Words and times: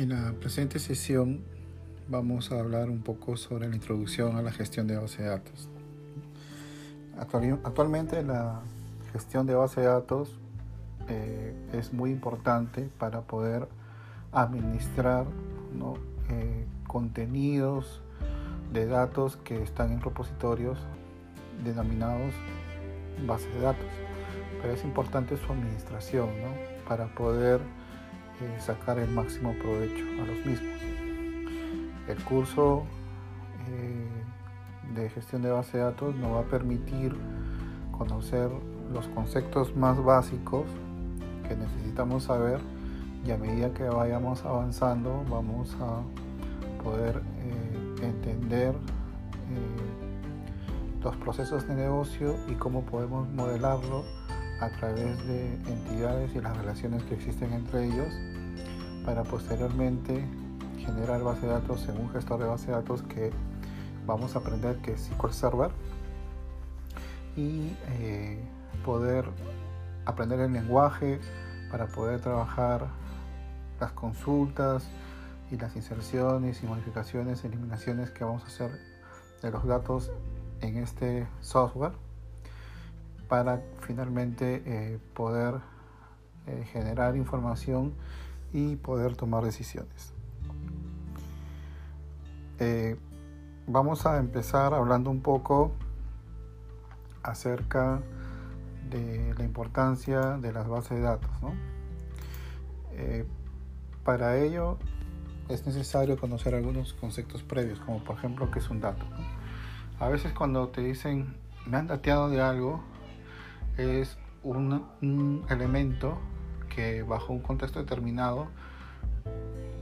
En 0.00 0.08
la 0.08 0.32
presente 0.32 0.78
sesión 0.78 1.44
vamos 2.08 2.52
a 2.52 2.58
hablar 2.58 2.88
un 2.88 3.02
poco 3.02 3.36
sobre 3.36 3.68
la 3.68 3.74
introducción 3.74 4.34
a 4.34 4.40
la 4.40 4.50
gestión 4.50 4.86
de 4.86 4.96
base 4.96 5.22
de 5.22 5.28
datos. 5.28 5.68
Actualmente 7.18 8.22
la 8.22 8.62
gestión 9.12 9.46
de 9.46 9.54
base 9.54 9.82
de 9.82 9.88
datos 9.88 10.38
eh, 11.06 11.54
es 11.74 11.92
muy 11.92 12.12
importante 12.12 12.88
para 12.98 13.20
poder 13.20 13.68
administrar 14.32 15.26
eh, 16.30 16.64
contenidos 16.86 18.00
de 18.72 18.86
datos 18.86 19.36
que 19.36 19.62
están 19.62 19.92
en 19.92 20.00
repositorios 20.00 20.78
denominados 21.62 22.32
bases 23.26 23.52
de 23.52 23.60
datos. 23.60 23.90
Pero 24.62 24.72
es 24.72 24.82
importante 24.82 25.36
su 25.36 25.52
administración 25.52 26.30
para 26.88 27.14
poder 27.14 27.60
eh, 28.40 28.56
sacar 28.58 28.98
el 28.98 29.10
máximo 29.10 29.54
provecho 29.60 30.04
a 30.22 30.26
los 30.26 30.46
mismos. 30.46 30.80
El 32.08 32.24
curso 32.24 32.84
eh, 33.68 34.94
de 34.94 35.10
gestión 35.10 35.42
de 35.42 35.50
base 35.50 35.76
de 35.76 35.84
datos 35.84 36.14
nos 36.16 36.32
va 36.36 36.40
a 36.40 36.44
permitir 36.44 37.14
conocer 37.96 38.50
los 38.92 39.06
conceptos 39.08 39.76
más 39.76 40.02
básicos 40.02 40.64
que 41.46 41.54
necesitamos 41.54 42.24
saber 42.24 42.60
y 43.26 43.30
a 43.30 43.36
medida 43.36 43.74
que 43.74 43.84
vayamos 43.84 44.42
avanzando 44.46 45.22
vamos 45.28 45.76
a 45.78 46.00
poder 46.82 47.22
eh, 47.40 48.04
entender 48.06 48.74
los 51.02 51.16
procesos 51.16 51.66
de 51.68 51.74
negocio 51.74 52.36
y 52.48 52.54
cómo 52.54 52.82
podemos 52.82 53.28
modelarlo 53.30 54.04
a 54.60 54.68
través 54.70 55.26
de 55.26 55.54
entidades 55.66 56.34
y 56.34 56.40
las 56.40 56.56
relaciones 56.56 57.02
que 57.04 57.14
existen 57.14 57.52
entre 57.52 57.86
ellos 57.86 58.08
para 59.04 59.22
posteriormente 59.24 60.24
generar 60.78 61.22
base 61.22 61.46
de 61.46 61.52
datos 61.52 61.88
en 61.88 61.98
un 61.98 62.10
gestor 62.10 62.40
de 62.40 62.46
base 62.46 62.66
de 62.66 62.72
datos 62.72 63.02
que 63.02 63.30
vamos 64.06 64.34
a 64.34 64.40
aprender 64.40 64.76
que 64.78 64.92
es 64.92 65.02
SQL 65.02 65.32
Server 65.32 65.70
y 67.36 67.76
eh, 67.88 68.38
poder 68.84 69.24
aprender 70.04 70.40
el 70.40 70.52
lenguaje 70.52 71.20
para 71.70 71.86
poder 71.86 72.20
trabajar 72.20 72.88
las 73.78 73.92
consultas 73.92 74.88
y 75.50 75.56
las 75.56 75.74
inserciones 75.76 76.62
y 76.62 76.66
modificaciones, 76.66 77.44
eliminaciones 77.44 78.10
que 78.10 78.24
vamos 78.24 78.42
a 78.44 78.46
hacer 78.46 78.70
de 79.42 79.50
los 79.50 79.64
datos 79.66 80.10
en 80.60 80.76
este 80.76 81.26
software 81.40 81.92
para 83.28 83.62
finalmente 83.80 84.62
eh, 84.66 84.98
poder 85.14 85.54
eh, 86.46 86.64
generar 86.72 87.16
información 87.16 87.94
y 88.52 88.76
poder 88.76 89.16
tomar 89.16 89.44
decisiones. 89.44 90.12
Eh, 92.58 92.96
vamos 93.66 94.06
a 94.06 94.18
empezar 94.18 94.74
hablando 94.74 95.10
un 95.10 95.20
poco 95.20 95.72
acerca 97.22 98.00
de 98.90 99.34
la 99.38 99.44
importancia 99.44 100.38
de 100.38 100.52
las 100.52 100.68
bases 100.68 100.98
de 100.98 101.00
datos. 101.00 101.30
para 104.04 104.36
ello 104.38 104.78
es 105.48 105.66
necesario 105.66 106.18
conocer 106.18 106.54
algunos 106.54 106.92
conceptos 106.94 107.42
previos, 107.42 107.80
como 107.80 108.02
por 108.02 108.16
ejemplo 108.16 108.50
qué 108.50 108.58
es 108.58 108.70
un 108.70 108.80
dato. 108.80 109.04
A 109.98 110.08
veces 110.08 110.32
cuando 110.32 110.68
te 110.68 110.80
dicen 110.80 111.34
me 111.66 111.76
han 111.76 111.86
dateado 111.86 112.28
de 112.28 112.40
algo, 112.40 112.80
es 113.76 114.18
un, 114.42 115.44
elemento 115.48 116.18
que 116.70 117.02
bajo 117.02 117.34
un 117.34 117.40
contexto 117.40 117.78
determinado 117.78 118.48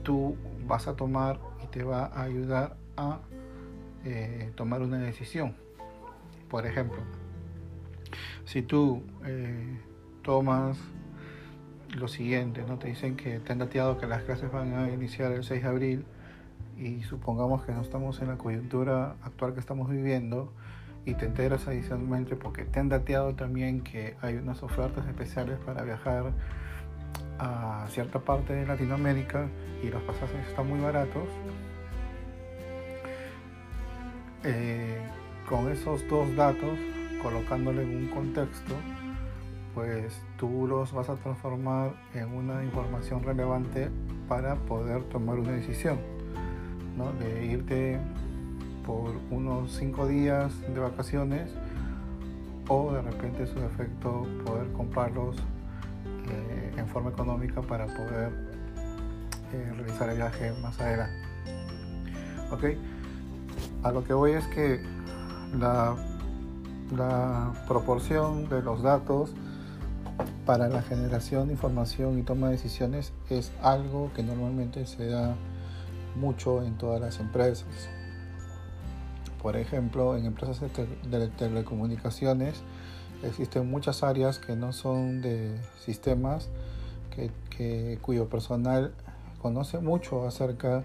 tú 0.03 0.37
vas 0.67 0.89
a 0.89 0.97
tomar 0.97 1.39
y 1.63 1.69
te 1.69 1.85
va 1.85 2.07
a 2.07 2.23
ayudar 2.23 2.77
a 2.97 3.21
eh, 4.05 4.51
tomar 4.57 4.83
una 4.83 4.99
decisión. 4.99 5.55
Por 6.51 6.67
ejemplo, 6.67 6.99
si 8.45 8.63
tú 8.63 9.03
eh, 9.25 9.79
tomas 10.23 10.77
lo 11.91 12.09
siguiente, 12.09 12.65
¿no? 12.67 12.79
te 12.79 12.89
dicen 12.89 13.17
que 13.17 13.39
te 13.39 13.53
han 13.53 13.59
dateado 13.59 13.99
que 13.99 14.07
las 14.07 14.23
clases 14.23 14.51
van 14.51 14.75
a 14.75 14.91
iniciar 14.91 15.31
el 15.33 15.45
6 15.45 15.63
de 15.63 15.69
abril 15.69 16.05
y 16.77 17.03
supongamos 17.03 17.65
que 17.65 17.73
no 17.73 17.83
estamos 17.83 18.21
en 18.21 18.29
la 18.29 18.37
coyuntura 18.37 19.17
actual 19.23 19.55
que 19.55 19.61
estamos 19.61 19.89
viviendo, 19.89 20.53
y 21.09 21.15
te 21.15 21.25
enteras 21.25 21.67
adicionalmente 21.67 22.37
porque 22.37 22.67
te 22.67 22.81
han 22.81 22.91
dateado 22.91 23.35
también 23.35 23.81
que 23.81 24.17
hay 24.21 24.35
unas 24.35 24.63
ofertas 24.63 25.07
especiales 25.07 25.59
para 25.65 25.83
viajar 25.83 26.33
a 27.39 27.87
cierta 27.91 28.19
parte 28.19 28.53
de 28.53 28.67
Latinoamérica 28.67 29.47
y 29.83 29.89
los 29.89 30.03
pasajes 30.03 30.47
están 30.49 30.69
muy 30.69 30.81
baratos. 30.81 31.29
Eh, 34.45 35.01
con 35.49 35.71
esos 35.71 36.07
dos 36.09 36.35
datos, 36.37 36.79
colocándole 37.23 37.83
en 37.83 37.97
un 37.97 38.09
contexto, 38.09 38.75
pues 39.75 40.23
tú 40.37 40.67
los 40.67 40.93
vas 40.93 41.09
a 41.09 41.17
transformar 41.17 41.93
en 42.15 42.33
una 42.35 42.65
información 42.65 43.23
relevante 43.23 43.91
para 44.29 44.57
poder 44.57 45.05
tomar 45.05 45.39
una 45.39 45.53
decisión, 45.53 45.99
¿no? 46.97 47.13
de 47.13 47.47
irte 47.47 47.99
por 48.85 49.13
unos 49.31 49.73
cinco 49.73 50.07
días 50.07 50.53
de 50.73 50.81
vacaciones 50.81 51.51
o 52.69 52.93
de 52.93 53.03
repente 53.03 53.47
su 53.47 53.59
efecto 53.61 54.27
poder 54.45 54.73
comprarlos 54.73 55.37
en 56.79 56.89
forma 56.89 57.11
económica 57.11 57.61
para 57.63 57.87
poder 57.87 58.33
eh, 59.53 59.73
realizar 59.77 60.09
el 60.11 60.17
viaje 60.17 60.53
más 60.63 60.81
adelante. 60.81 61.29
¿Ok? 62.51 62.65
A 63.83 63.93
lo 63.93 64.05
que 64.05 64.13
voy 64.13 64.33
es 64.33 64.47
que 64.49 64.83
la, 65.59 65.97
la 66.97 67.53
proporción 67.67 68.49
de 68.49 68.63
los 68.63 68.83
datos 68.83 69.35
para 70.47 70.69
la 70.69 70.83
generación 70.83 71.49
de 71.49 71.53
información 71.53 72.19
y 72.19 72.23
toma 72.23 72.47
de 72.47 72.55
decisiones 72.55 73.13
es 73.29 73.53
algo 73.63 74.11
que 74.15 74.23
normalmente 74.23 74.87
se 74.87 75.07
da 75.09 75.37
mucho 76.17 76.63
en 76.63 76.77
todas 76.79 77.01
las 77.01 77.21
empresas. 77.21 77.89
Por 79.43 79.57
ejemplo, 79.57 80.17
en 80.17 80.25
empresas 80.25 80.61
de, 80.61 81.29
telecomunicaciones 81.29 82.63
existen 83.23 83.71
muchas 83.71 84.03
áreas 84.03 84.39
que 84.39 84.57
no 84.57 84.73
son 84.73 85.21
de 85.21 85.59
sistemas, 85.85 86.49
que, 87.57 87.99
cuyo 88.03 88.29
personal 88.29 88.95
conoce 89.43 89.81
mucho 89.81 90.27
acerca 90.29 90.85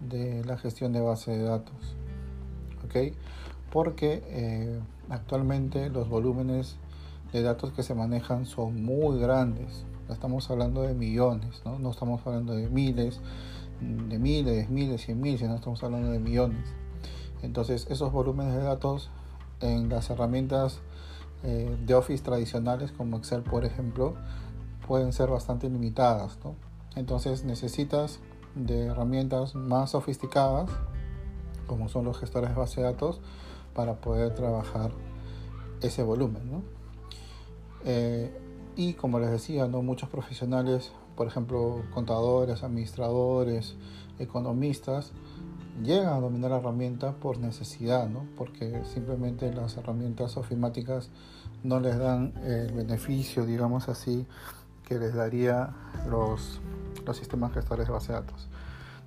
de 0.00 0.44
la 0.44 0.58
gestión 0.58 0.92
de 0.92 1.00
base 1.00 1.30
de 1.30 1.42
datos. 1.42 1.96
¿Ok? 2.84 3.14
Porque 3.72 4.22
eh, 4.26 4.80
actualmente 5.08 5.88
los 5.88 6.10
volúmenes 6.10 6.76
de 7.32 7.42
datos 7.42 7.72
que 7.72 7.82
se 7.82 7.94
manejan 7.94 8.44
son 8.44 8.84
muy 8.84 9.18
grandes. 9.18 9.84
Estamos 10.10 10.50
hablando 10.50 10.82
de 10.82 10.92
millones, 10.92 11.62
¿no? 11.64 11.78
No 11.78 11.90
estamos 11.90 12.20
hablando 12.26 12.54
de 12.54 12.68
miles, 12.68 13.20
de 13.80 14.18
miles, 14.18 14.68
miles, 14.68 15.08
y 15.08 15.14
miles, 15.14 15.40
sino 15.40 15.54
estamos 15.54 15.82
hablando 15.82 16.10
de 16.10 16.18
millones. 16.18 16.68
Entonces 17.42 17.86
esos 17.88 18.12
volúmenes 18.12 18.54
de 18.54 18.62
datos 18.62 19.10
en 19.60 19.88
las 19.88 20.10
herramientas 20.10 20.80
eh, 21.44 21.76
de 21.84 21.94
Office 21.94 22.22
tradicionales 22.22 22.92
como 22.92 23.16
Excel 23.16 23.42
por 23.42 23.64
ejemplo 23.64 24.14
pueden 24.86 25.12
ser 25.12 25.28
bastante 25.30 25.68
limitadas. 25.68 26.38
Entonces 26.96 27.44
necesitas 27.44 28.20
de 28.54 28.86
herramientas 28.86 29.54
más 29.54 29.90
sofisticadas 29.90 30.70
como 31.66 31.88
son 31.88 32.04
los 32.04 32.18
gestores 32.18 32.50
de 32.50 32.56
base 32.56 32.80
de 32.80 32.86
datos 32.86 33.20
para 33.74 34.00
poder 34.00 34.34
trabajar 34.34 34.90
ese 35.80 36.02
volumen. 36.02 36.62
Eh, 37.84 38.30
y 38.76 38.94
como 38.94 39.18
les 39.18 39.30
decía, 39.30 39.66
¿no? 39.68 39.82
muchos 39.82 40.08
profesionales, 40.08 40.92
por 41.16 41.26
ejemplo 41.26 41.82
contadores, 41.92 42.62
administradores, 42.62 43.74
economistas, 44.18 45.12
llegan 45.80 46.08
a 46.08 46.20
dominar 46.20 46.50
la 46.50 46.58
herramienta 46.58 47.12
por 47.12 47.38
necesidad, 47.38 48.08
¿no? 48.08 48.26
porque 48.36 48.82
simplemente 48.84 49.52
las 49.52 49.76
herramientas 49.76 50.36
ofimáticas 50.36 51.10
no 51.62 51.80
les 51.80 51.98
dan 51.98 52.34
el 52.44 52.72
beneficio, 52.72 53.46
digamos 53.46 53.88
así, 53.88 54.26
que 54.84 54.98
les 54.98 55.14
daría 55.14 55.70
los, 56.08 56.60
los 57.06 57.16
sistemas 57.16 57.52
gestores 57.52 57.86
de 57.86 57.92
base 57.92 58.12
de 58.12 58.20
datos. 58.20 58.48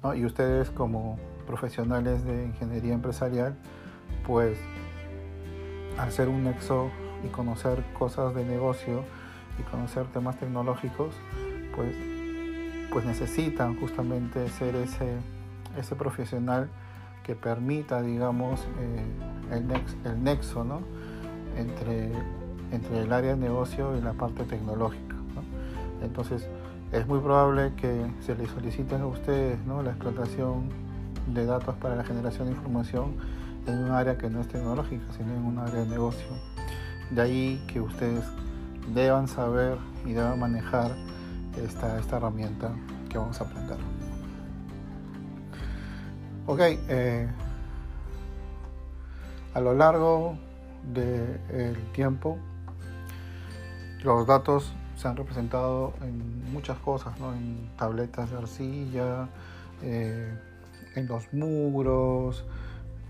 ¿no? 0.03 0.15
Y 0.15 0.25
ustedes 0.25 0.69
como 0.71 1.17
profesionales 1.45 2.23
de 2.25 2.45
ingeniería 2.45 2.93
empresarial, 2.93 3.55
pues 4.25 4.57
al 5.97 6.11
ser 6.11 6.29
un 6.29 6.43
nexo 6.45 6.89
y 7.23 7.27
conocer 7.29 7.83
cosas 7.97 8.33
de 8.33 8.43
negocio 8.43 9.03
y 9.59 9.63
conocer 9.63 10.07
temas 10.07 10.37
tecnológicos, 10.39 11.13
pues, 11.75 11.95
pues 12.91 13.05
necesitan 13.05 13.79
justamente 13.79 14.49
ser 14.49 14.75
ese 14.75 15.17
ese 15.77 15.95
profesional 15.95 16.69
que 17.23 17.35
permita, 17.35 18.01
digamos, 18.01 18.61
eh, 18.79 19.05
el, 19.51 20.23
nexo 20.23 20.63
¿no? 20.63 20.81
entre, 21.57 22.11
entre 22.71 23.01
el 23.01 23.11
área 23.11 23.31
de 23.31 23.37
negocio 23.37 23.97
y 23.97 24.01
la 24.01 24.13
parte 24.13 24.43
tecnológica. 24.43 25.15
Entonces, 26.03 26.47
es 26.91 27.07
muy 27.07 27.19
probable 27.19 27.73
que 27.75 28.05
se 28.21 28.35
les 28.35 28.49
soliciten 28.51 29.01
a 29.01 29.07
ustedes 29.07 29.59
¿no? 29.65 29.81
la 29.81 29.91
explotación 29.91 30.69
de 31.33 31.45
datos 31.45 31.75
para 31.75 31.95
la 31.95 32.03
generación 32.03 32.47
de 32.47 32.53
información 32.53 33.15
en 33.65 33.79
un 33.79 33.91
área 33.91 34.17
que 34.17 34.29
no 34.29 34.41
es 34.41 34.47
tecnológica, 34.47 35.03
sino 35.17 35.33
en 35.33 35.43
un 35.43 35.57
área 35.57 35.81
de 35.81 35.87
negocio. 35.87 36.27
De 37.09 37.21
ahí 37.21 37.65
que 37.67 37.81
ustedes 37.81 38.23
deban 38.93 39.27
saber 39.27 39.77
y 40.05 40.13
deban 40.13 40.39
manejar 40.39 40.91
esta, 41.57 41.99
esta 41.99 42.17
herramienta 42.17 42.71
que 43.09 43.17
vamos 43.17 43.41
a 43.41 43.45
aprender. 43.45 43.94
Ok, 46.47 46.59
eh, 46.61 47.27
a 49.55 49.59
lo 49.59 49.73
largo 49.73 50.37
del 50.93 51.75
tiempo, 51.91 52.37
los 54.03 54.27
datos 54.27 54.71
se 54.95 55.07
han 55.07 55.17
representado 55.17 55.95
en 56.01 56.51
muchas 56.53 56.77
cosas, 56.77 57.19
¿no? 57.19 57.33
en 57.33 57.67
tabletas 57.77 58.29
de 58.29 58.37
arcilla, 58.37 59.27
eh, 59.81 60.37
en 60.93 61.07
los 61.07 61.33
muros, 61.33 62.45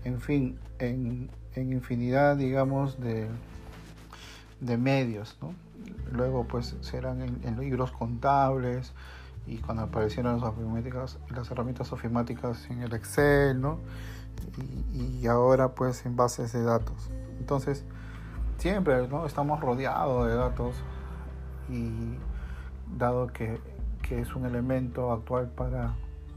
en 0.04 0.18
fin, 0.22 0.58
en, 0.78 1.28
infinidad, 1.56 2.36
digamos, 2.36 2.98
de, 2.98 3.28
de 4.60 4.76
medios. 4.78 5.36
¿no? 5.42 5.52
Luego, 6.10 6.44
pues, 6.44 6.74
serán 6.80 7.20
en, 7.20 7.60
libros 7.60 7.92
contables 7.92 8.94
y 9.46 9.58
cuando 9.58 9.84
aparecieron 9.84 10.40
las, 10.40 11.18
las 11.30 11.50
herramientas 11.50 11.92
ofimáticas 11.92 12.68
en 12.68 12.82
el 12.82 12.92
Excel, 12.94 13.60
¿no? 13.60 13.78
Y, 14.92 15.26
ahora, 15.28 15.74
pues, 15.74 16.04
en 16.04 16.16
bases 16.16 16.52
de 16.52 16.62
datos. 16.62 17.10
Entonces, 17.38 17.84
siempre, 18.58 19.06
¿no? 19.08 19.24
Estamos 19.26 19.60
rodeados 19.60 20.26
de 20.26 20.34
datos 20.34 20.74
y 21.68 22.16
dado 22.96 23.28
que, 23.28 23.60
es 24.10 24.36
un 24.36 24.46
elemento 24.46 25.10
actual 25.10 25.48
para 25.48 25.94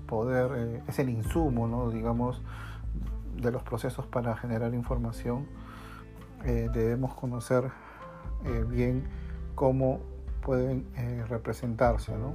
poder, 0.08 0.52
eh, 0.56 0.84
es 0.88 0.98
el 0.98 1.10
insumo, 1.10 1.68
¿no? 1.68 1.92
digamos, 1.92 2.42
de 3.36 3.52
los 3.52 3.62
procesos 3.62 4.08
para 4.08 4.36
generar 4.38 4.74
información, 4.74 5.46
eh, 6.46 6.68
debemos 6.74 7.14
conocer 7.14 7.70
eh, 8.44 8.66
bien 8.68 9.08
cómo 9.54 10.00
pueden 10.42 10.88
representarse. 11.28 12.18
¿no? 12.18 12.34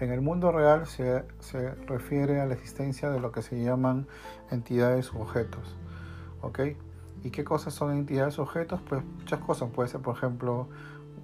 En 0.00 0.10
el 0.10 0.22
mundo 0.22 0.50
real 0.50 0.86
se, 0.86 1.24
se, 1.40 1.74
refiere 1.86 2.40
a 2.40 2.46
la 2.46 2.54
existencia 2.54 3.10
de 3.10 3.20
lo 3.20 3.32
que 3.32 3.42
se 3.42 3.62
llaman 3.62 4.06
entidades 4.50 5.12
o 5.12 5.20
objetos. 5.20 5.76
¿ok? 6.40 6.60
¿Y 7.22 7.30
qué 7.30 7.44
cosas 7.44 7.74
son 7.74 7.92
entidades 7.92 8.38
o 8.38 8.42
objetos? 8.42 8.80
Pues 8.88 9.02
muchas 9.04 9.40
cosas. 9.40 9.68
Puede 9.70 9.90
ser, 9.90 10.00
por 10.00 10.16
ejemplo, 10.16 10.68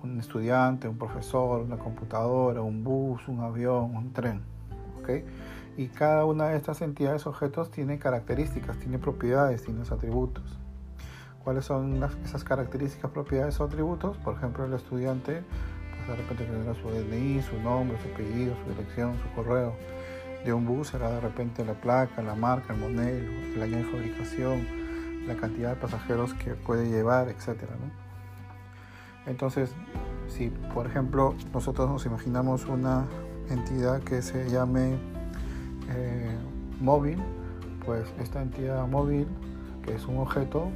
un 0.02 0.20
estudiante, 0.20 0.88
un 0.88 0.99
profesor, 0.99 1.62
una 1.62 1.78
computadora, 1.78 2.61
un 2.61 2.84
bus, 2.84 3.26
un 3.28 3.40
avión, 3.40 3.96
un 3.96 4.12
tren. 4.12 4.43
¿okay? 5.00 5.25
Y 5.78 5.88
cada 5.88 6.26
una 6.26 6.49
de 6.49 6.58
estas 6.58 6.82
entidades 6.82 7.26
objetos 7.26 7.70
tiene 7.70 7.99
características, 7.99 8.78
tiene 8.78 8.99
propiedades, 8.99 9.64
tiene 9.64 9.82
atributos. 9.90 10.58
¿Cuáles 11.44 11.64
son 11.64 12.02
esas 12.25 12.44
características, 12.44 13.11
propiedades 13.11 13.61
o 13.61 13.64
atributos? 13.64 14.17
Por 14.19 14.34
ejemplo, 14.34 14.64
el 14.64 14.75
estudiante 14.75 15.44
de 16.06 16.16
repente 16.16 16.44
tendrá 16.44 16.74
su 16.74 16.88
DNI, 16.88 17.42
su 17.42 17.60
nombre, 17.60 17.96
su 18.02 18.08
apellido, 18.08 18.54
su 18.64 18.70
dirección, 18.70 19.14
su 19.22 19.34
correo. 19.34 19.74
De 20.44 20.52
un 20.52 20.64
bus 20.64 20.88
será 20.88 21.10
de 21.10 21.20
repente 21.20 21.64
la 21.64 21.74
placa, 21.74 22.22
la 22.22 22.34
marca, 22.34 22.72
el 22.72 22.80
modelo, 22.80 23.30
el 23.54 23.62
año 23.62 23.78
de 23.78 23.84
fabricación, 23.84 24.66
la 25.26 25.34
cantidad 25.34 25.70
de 25.70 25.76
pasajeros 25.76 26.34
que 26.34 26.54
puede 26.54 26.88
llevar, 26.88 27.28
etc. 27.28 27.62
¿no? 27.62 28.06
Entonces, 29.26 29.74
si 30.28 30.50
por 30.72 30.86
ejemplo 30.86 31.34
nosotros 31.52 31.88
nos 31.88 32.06
imaginamos 32.06 32.64
una 32.66 33.06
entidad 33.50 34.00
que 34.02 34.22
se 34.22 34.48
llame 34.48 34.98
eh, 35.90 36.36
móvil, 36.80 37.18
pues 37.84 38.06
esta 38.20 38.42
entidad 38.42 38.86
móvil, 38.86 39.26
que 39.82 39.94
es 39.94 40.06
un 40.06 40.18
objeto, 40.18 40.70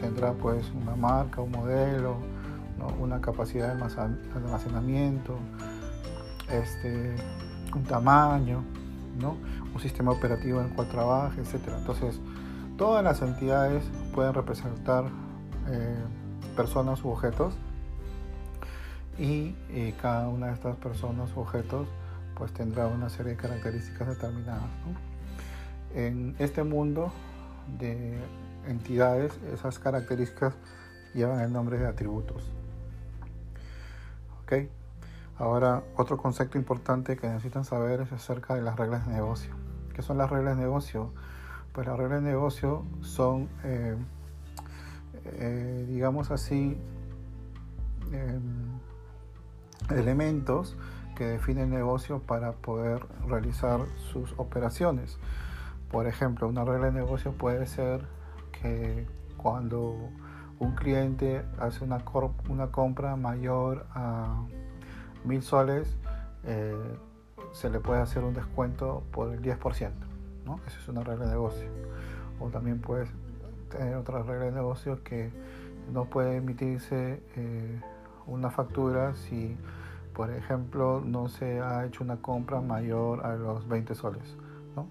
tendrá 0.00 0.32
pues 0.32 0.70
una 0.72 0.94
marca, 0.96 1.40
un 1.40 1.50
modelo, 1.50 2.16
una 2.98 3.20
capacidad 3.20 3.74
de 3.74 3.82
almacenamiento, 4.34 5.38
este, 6.50 7.16
un 7.74 7.84
tamaño, 7.84 8.62
¿no? 9.20 9.36
un 9.74 9.80
sistema 9.80 10.12
operativo 10.12 10.60
en 10.60 10.68
el 10.68 10.72
cual 10.74 10.88
trabaja, 10.88 11.40
etc. 11.40 11.68
Entonces, 11.78 12.20
todas 12.76 13.02
las 13.02 13.22
entidades 13.22 13.84
pueden 14.14 14.34
representar 14.34 15.04
eh, 15.68 16.04
personas 16.56 17.02
u 17.04 17.10
objetos 17.10 17.54
y 19.18 19.54
eh, 19.70 19.94
cada 20.00 20.28
una 20.28 20.48
de 20.48 20.54
estas 20.54 20.76
personas 20.76 21.30
o 21.36 21.40
objetos 21.40 21.88
pues 22.36 22.52
tendrá 22.52 22.86
una 22.86 23.08
serie 23.08 23.32
de 23.32 23.38
características 23.38 24.08
determinadas. 24.08 24.68
En 25.94 26.36
este 26.38 26.62
mundo 26.64 27.10
de 27.78 28.18
entidades, 28.68 29.32
esas 29.54 29.78
características 29.78 30.54
llevan 31.14 31.40
el 31.40 31.52
nombre 31.52 31.78
de 31.78 31.86
atributos. 31.86 32.44
¿Ok? 34.46 34.68
Ahora, 35.38 35.82
otro 35.96 36.18
concepto 36.18 36.56
importante 36.56 37.16
que 37.16 37.26
necesitan 37.26 37.64
saber 37.64 38.00
es 38.00 38.12
acerca 38.12 38.54
de 38.54 38.62
las 38.62 38.76
reglas 38.76 39.04
de 39.04 39.12
negocio. 39.14 39.52
¿Qué 39.92 40.02
son 40.02 40.18
las 40.18 40.30
reglas 40.30 40.56
de 40.56 40.62
negocio? 40.62 41.10
Pues 41.72 41.88
las 41.88 41.98
reglas 41.98 42.22
de 42.22 42.30
negocio 42.30 42.84
son, 43.00 43.48
eh, 43.64 43.96
eh, 45.24 45.84
digamos 45.88 46.30
así, 46.30 46.78
em, 48.12 48.78
elementos 49.90 50.76
que 51.16 51.24
definen 51.24 51.64
el 51.64 51.70
negocio 51.70 52.20
para 52.20 52.52
poder 52.52 53.04
realizar 53.26 53.80
sus 54.12 54.32
operaciones. 54.36 55.18
Por 55.90 56.06
ejemplo, 56.06 56.46
una 56.46 56.64
regla 56.64 56.86
de 56.86 56.92
negocio 56.92 57.32
puede 57.32 57.66
ser 57.66 58.06
que 58.52 59.08
cuando 59.36 59.96
un 60.58 60.74
cliente 60.74 61.44
hace 61.58 61.84
una, 61.84 62.02
una 62.48 62.70
compra 62.70 63.16
mayor 63.16 63.86
a 63.94 64.42
mil 65.24 65.42
soles, 65.42 65.96
eh, 66.44 66.74
se 67.52 67.70
le 67.70 67.80
puede 67.80 68.00
hacer 68.00 68.24
un 68.24 68.34
descuento 68.34 69.02
por 69.12 69.32
el 69.32 69.42
10%. 69.42 69.90
¿no? 70.44 70.60
Esa 70.66 70.78
es 70.78 70.88
una 70.88 71.02
regla 71.02 71.26
de 71.26 71.32
negocio. 71.32 71.68
O 72.40 72.48
también 72.48 72.80
puede 72.80 73.06
tener 73.70 73.96
otra 73.96 74.22
regla 74.22 74.46
de 74.46 74.52
negocio 74.52 75.02
que 75.02 75.30
no 75.92 76.04
puede 76.04 76.36
emitirse 76.36 77.22
eh, 77.36 77.80
una 78.26 78.50
factura 78.50 79.14
si, 79.14 79.56
por 80.14 80.30
ejemplo, 80.30 81.02
no 81.04 81.28
se 81.28 81.60
ha 81.60 81.84
hecho 81.84 82.04
una 82.04 82.16
compra 82.16 82.60
mayor 82.60 83.24
a 83.24 83.36
los 83.36 83.66
20 83.68 83.94
soles. 83.94 84.36
¿no? 84.74 84.86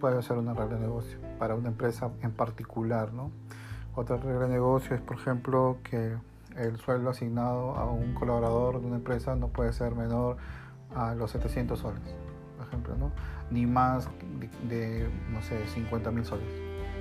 Puede 0.00 0.22
ser 0.22 0.38
una 0.38 0.54
regla 0.54 0.76
de 0.76 0.82
negocio 0.82 1.18
para 1.38 1.54
una 1.54 1.68
empresa 1.68 2.10
en 2.22 2.32
particular. 2.32 3.12
¿no? 3.12 3.30
Otra 3.94 4.16
regla 4.16 4.46
de 4.46 4.48
negocio 4.48 4.94
es, 4.94 5.02
por 5.02 5.16
ejemplo, 5.16 5.78
que 5.82 6.16
el 6.56 6.76
sueldo 6.78 7.10
asignado 7.10 7.74
a 7.76 7.90
un 7.90 8.14
colaborador 8.14 8.80
de 8.80 8.86
una 8.86 8.96
empresa 8.96 9.34
no 9.36 9.48
puede 9.48 9.72
ser 9.72 9.94
menor 9.94 10.36
a 10.94 11.14
los 11.14 11.30
700 11.30 11.78
soles, 11.78 12.00
por 12.56 12.66
ejemplo, 12.66 12.96
¿no? 12.96 13.12
ni 13.50 13.66
más 13.66 14.08
de, 14.68 15.08
no 15.32 15.42
sé, 15.42 15.66
50 15.68 16.10
mil 16.10 16.24
soles. 16.24 16.48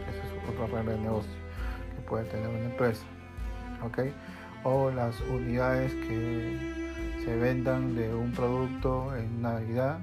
Esa 0.08 0.24
es 0.24 0.50
otra 0.50 0.68
regla 0.68 0.94
de 0.94 1.00
negocio 1.00 1.32
que 1.96 2.02
puede 2.02 2.26
tener 2.26 2.48
una 2.48 2.66
empresa. 2.66 3.06
¿okay? 3.86 4.14
o 4.64 4.92
las 4.92 5.20
unidades 5.22 5.94
que 5.94 6.58
se 7.24 7.36
vendan 7.38 7.96
de 7.96 8.14
un 8.14 8.32
producto 8.32 9.16
en 9.16 9.42
Navidad 9.42 10.00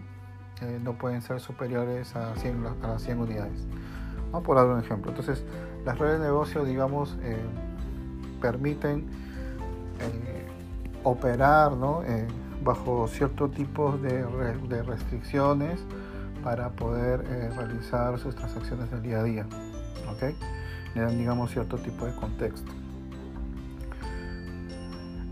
eh, 0.62 0.78
no 0.82 0.94
pueden 0.94 1.20
ser 1.22 1.40
superiores 1.40 2.16
a, 2.16 2.34
100, 2.36 2.64
a 2.82 2.86
las 2.86 3.02
100 3.02 3.20
unidades. 3.20 3.66
Vamos 4.32 4.46
por 4.46 4.56
dar 4.56 4.66
un 4.66 4.80
ejemplo. 4.80 5.10
Entonces, 5.10 5.44
las 5.86 5.98
redes 5.98 6.20
de 6.20 6.26
negocio, 6.26 6.64
digamos, 6.64 7.16
eh, 7.22 7.38
permiten 8.42 9.06
eh, 10.00 10.46
operar 11.04 11.72
bajo 12.62 13.08
cierto 13.08 13.48
tipo 13.48 13.96
de, 13.96 14.24
de, 14.68 14.82
restricciones 14.82 15.80
para 16.42 16.70
poder 16.70 17.24
realizar 17.56 18.18
sus 18.18 18.34
transacciones 18.34 18.90
del 18.90 19.02
día 19.02 19.20
a 19.20 19.22
día. 19.22 19.46
¿ok? 20.12 20.34
Le 20.94 21.00
dan, 21.00 21.16
digamos, 21.16 21.50
cierto 21.52 21.78
tipo 21.78 22.04
de 22.04 22.14
contexto. 22.14 22.72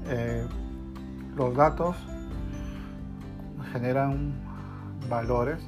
Eh, 0.07 0.47
los 1.37 1.57
datos 1.57 1.97
generan 3.73 4.35
valores 5.09 5.59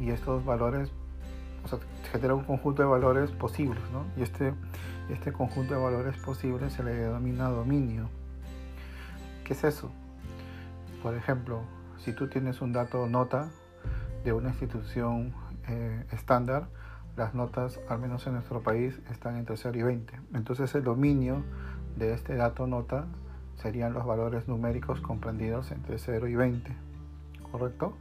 y 0.00 0.10
estos 0.10 0.44
valores 0.44 0.90
o 1.64 1.68
sea, 1.68 1.78
generan 2.10 2.38
un 2.38 2.44
conjunto 2.44 2.82
de 2.82 2.88
valores 2.88 3.30
posibles 3.30 3.82
¿no? 3.92 4.04
y 4.16 4.22
este, 4.22 4.54
este 5.10 5.32
conjunto 5.32 5.74
de 5.74 5.80
valores 5.80 6.16
posibles 6.18 6.72
se 6.72 6.82
le 6.82 6.92
denomina 6.92 7.48
dominio 7.48 8.08
¿qué 9.44 9.54
es 9.54 9.64
eso? 9.64 9.90
por 11.02 11.14
ejemplo 11.14 11.60
si 11.98 12.12
tú 12.12 12.28
tienes 12.28 12.60
un 12.60 12.72
dato 12.72 13.06
nota 13.06 13.48
de 14.24 14.32
una 14.32 14.50
institución 14.50 15.32
eh, 15.68 16.04
estándar 16.12 16.68
las 17.16 17.34
notas 17.34 17.78
al 17.88 17.98
menos 17.98 18.26
en 18.26 18.34
nuestro 18.34 18.62
país 18.62 18.98
están 19.10 19.36
entre 19.36 19.56
0 19.56 19.78
y 19.78 19.82
20 19.82 20.20
entonces 20.34 20.74
el 20.74 20.84
dominio 20.84 21.42
de 21.96 22.14
este 22.14 22.34
dato 22.34 22.66
nota 22.66 23.06
serían 23.56 23.92
los 23.92 24.04
valores 24.04 24.48
numéricos 24.48 25.00
comprendidos 25.00 25.70
entre 25.70 25.98
0 25.98 26.26
y 26.26 26.34
20, 26.34 26.72
¿correcto? 27.50 27.94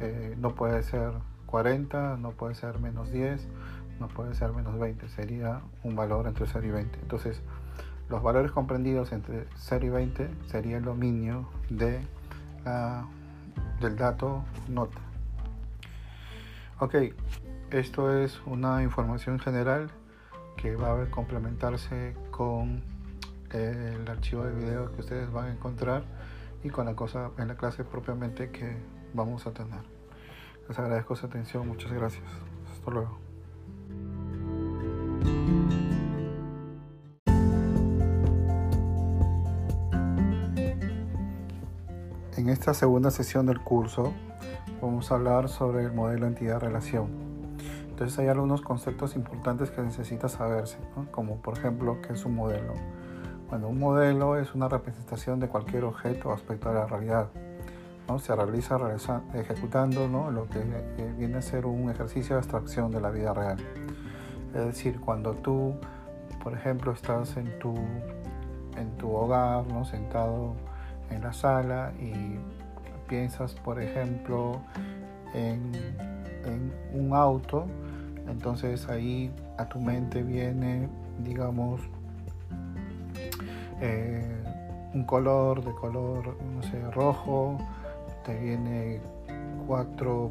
Eh, 0.00 0.36
no 0.38 0.54
puede 0.54 0.82
ser 0.82 1.12
40, 1.48 2.16
no 2.18 2.30
puede 2.32 2.54
ser 2.54 2.78
menos 2.78 3.10
10, 3.10 3.48
no 3.98 4.08
puede 4.08 4.34
ser 4.34 4.52
menos 4.52 4.78
20, 4.78 5.08
sería 5.08 5.62
un 5.82 5.96
valor 5.96 6.26
entre 6.28 6.46
0 6.46 6.66
y 6.66 6.70
20. 6.70 6.98
Entonces, 7.00 7.40
los 8.08 8.22
valores 8.22 8.52
comprendidos 8.52 9.12
entre 9.12 9.46
0 9.56 9.86
y 9.86 9.88
20 9.90 10.30
sería 10.46 10.76
el 10.76 10.84
dominio 10.84 11.48
de, 11.68 12.00
del 13.80 13.96
dato 13.96 14.44
nota. 14.68 14.98
Ok, 16.78 16.94
esto 17.70 18.16
es 18.16 18.40
una 18.46 18.82
información 18.82 19.38
general 19.40 19.90
que 20.56 20.76
va 20.76 21.02
a 21.02 21.10
complementarse 21.10 22.14
con 22.30 22.82
el 23.50 24.08
archivo 24.08 24.44
de 24.44 24.54
video 24.54 24.92
que 24.92 25.00
ustedes 25.00 25.32
van 25.32 25.46
a 25.46 25.52
encontrar 25.52 26.04
y 26.62 26.70
con 26.70 26.86
la 26.86 26.94
cosa 26.94 27.30
en 27.38 27.48
la 27.48 27.56
clase 27.56 27.84
propiamente 27.84 28.50
que 28.50 28.76
vamos 29.14 29.46
a 29.46 29.52
tener. 29.52 29.97
Les 30.68 30.78
agradezco 30.78 31.16
su 31.16 31.26
atención, 31.26 31.66
muchas 31.66 31.90
gracias. 31.92 32.24
Hasta 32.70 32.90
luego. 32.90 33.18
En 42.36 42.50
esta 42.50 42.72
segunda 42.74 43.10
sesión 43.10 43.46
del 43.46 43.60
curso 43.60 44.12
vamos 44.80 45.10
a 45.10 45.16
hablar 45.16 45.48
sobre 45.48 45.82
el 45.84 45.92
modelo 45.92 46.26
entidad-relación. 46.26 47.08
Entonces 47.88 48.18
hay 48.18 48.28
algunos 48.28 48.60
conceptos 48.60 49.16
importantes 49.16 49.70
que 49.70 49.82
necesita 49.82 50.28
saberse, 50.28 50.78
como 51.10 51.42
por 51.42 51.58
ejemplo 51.58 52.00
qué 52.00 52.12
es 52.12 52.24
un 52.24 52.36
modelo. 52.36 52.74
Bueno, 53.48 53.68
un 53.68 53.78
modelo 53.78 54.36
es 54.36 54.54
una 54.54 54.68
representación 54.68 55.40
de 55.40 55.48
cualquier 55.48 55.84
objeto 55.84 56.28
o 56.28 56.32
aspecto 56.32 56.68
de 56.68 56.74
la 56.74 56.86
realidad. 56.86 57.30
¿No? 58.08 58.18
Se 58.18 58.34
realiza 58.34 58.78
ejecutando 59.34 60.08
lo 60.30 60.48
que 60.48 60.64
viene 61.16 61.38
a 61.38 61.42
ser 61.42 61.66
un 61.66 61.90
ejercicio 61.90 62.36
de 62.36 62.40
abstracción 62.40 62.90
de 62.90 63.00
la 63.00 63.10
vida 63.10 63.34
real. 63.34 63.58
Es 64.54 64.64
decir, 64.64 65.00
cuando 65.00 65.34
tú, 65.34 65.74
por 66.42 66.54
ejemplo, 66.54 66.92
estás 66.92 67.36
en 67.36 67.58
tu, 67.58 67.74
en 68.76 68.96
tu 68.96 69.12
hogar, 69.12 69.66
¿no? 69.66 69.84
sentado 69.84 70.54
en 71.10 71.22
la 71.22 71.32
sala 71.32 71.92
y 72.00 72.38
piensas, 73.08 73.54
por 73.54 73.80
ejemplo, 73.80 74.60
en, 75.34 75.72
en 76.44 76.72
un 76.92 77.14
auto, 77.14 77.66
entonces 78.28 78.88
ahí 78.88 79.32
a 79.56 79.66
tu 79.66 79.80
mente 79.80 80.22
viene, 80.22 80.88
digamos, 81.24 81.80
eh, 83.80 84.24
un 84.94 85.04
color 85.04 85.64
de 85.64 85.72
color, 85.72 86.36
no 86.54 86.62
sé, 86.62 86.90
rojo, 86.92 87.58
te 88.28 88.38
viene 88.38 89.00
cuatro 89.66 90.30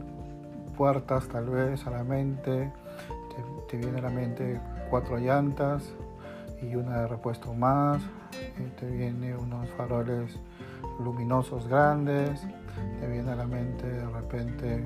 puertas 0.78 1.28
tal 1.30 1.50
vez 1.50 1.88
a 1.88 1.90
la 1.90 2.04
mente, 2.04 2.72
te, 3.68 3.78
viene 3.78 3.98
a 3.98 4.04
la 4.04 4.10
mente 4.12 4.62
cuatro 4.92 5.18
llantas 5.18 5.96
y 6.62 6.76
una 6.76 7.02
de 7.02 7.08
repuesto 7.08 7.56
más, 7.56 8.04
eh, 8.34 8.72
te 8.80 8.86
viene 8.86 9.36
unos 9.36 9.68
faroles 9.72 10.40
luminosos 11.04 11.68
grandes, 11.68 12.40
te 13.00 13.08
viene 13.08 13.32
a 13.32 13.36
la 13.36 13.48
mente 13.48 13.88
de 13.88 14.06
repente 14.06 14.86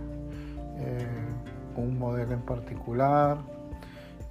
eh, 0.77 1.07
un 1.75 1.99
modelo 1.99 2.31
en 2.31 2.43
particular, 2.43 3.39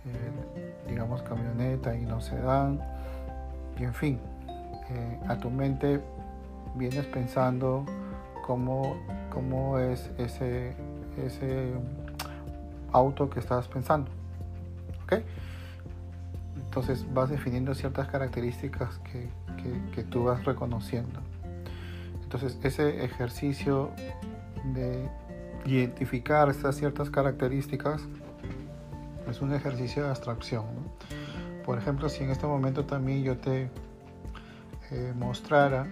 eh, 0.07 0.75
digamos 0.89 1.21
camioneta 1.21 1.95
y 1.95 2.07
no 2.07 2.23
sedán, 2.23 2.81
y 3.79 3.85
en 3.85 3.93
fin, 3.93 4.19
a 5.29 5.37
tu 5.37 5.51
mente 5.51 6.01
vienes 6.75 7.05
pensando 7.07 7.85
cómo, 8.51 8.97
cómo 9.33 9.79
es 9.79 10.11
ese, 10.19 10.75
ese 11.25 11.73
auto 12.91 13.31
que 13.31 13.39
estás 13.39 13.69
pensando. 13.69 14.11
¿ok? 15.05 15.23
Entonces 16.57 17.07
vas 17.15 17.31
definiendo 17.31 17.73
ciertas 17.77 18.09
características 18.09 18.99
que, 19.05 19.29
que 19.95 20.03
tú 20.03 20.25
vas 20.25 20.45
reconociendo. 20.45 21.21
Entonces 22.25 22.59
ese 22.65 23.05
ejercicio 23.05 23.91
de 24.75 25.09
identificar 25.65 26.49
estas 26.49 26.75
ciertas 26.75 27.09
características 27.09 28.03
es 29.31 29.41
un 29.41 29.55
ejercicio 29.55 30.03
de 30.03 30.09
abstracción. 30.09 30.65
Por 31.65 31.79
ejemplo, 31.79 32.09
si 32.09 32.25
en 32.25 32.31
este 32.31 32.49
momento 32.49 32.85
también 32.85 33.23
yo 33.23 33.37
te 33.37 33.71
eh, 34.91 35.15
mostrara 35.17 35.87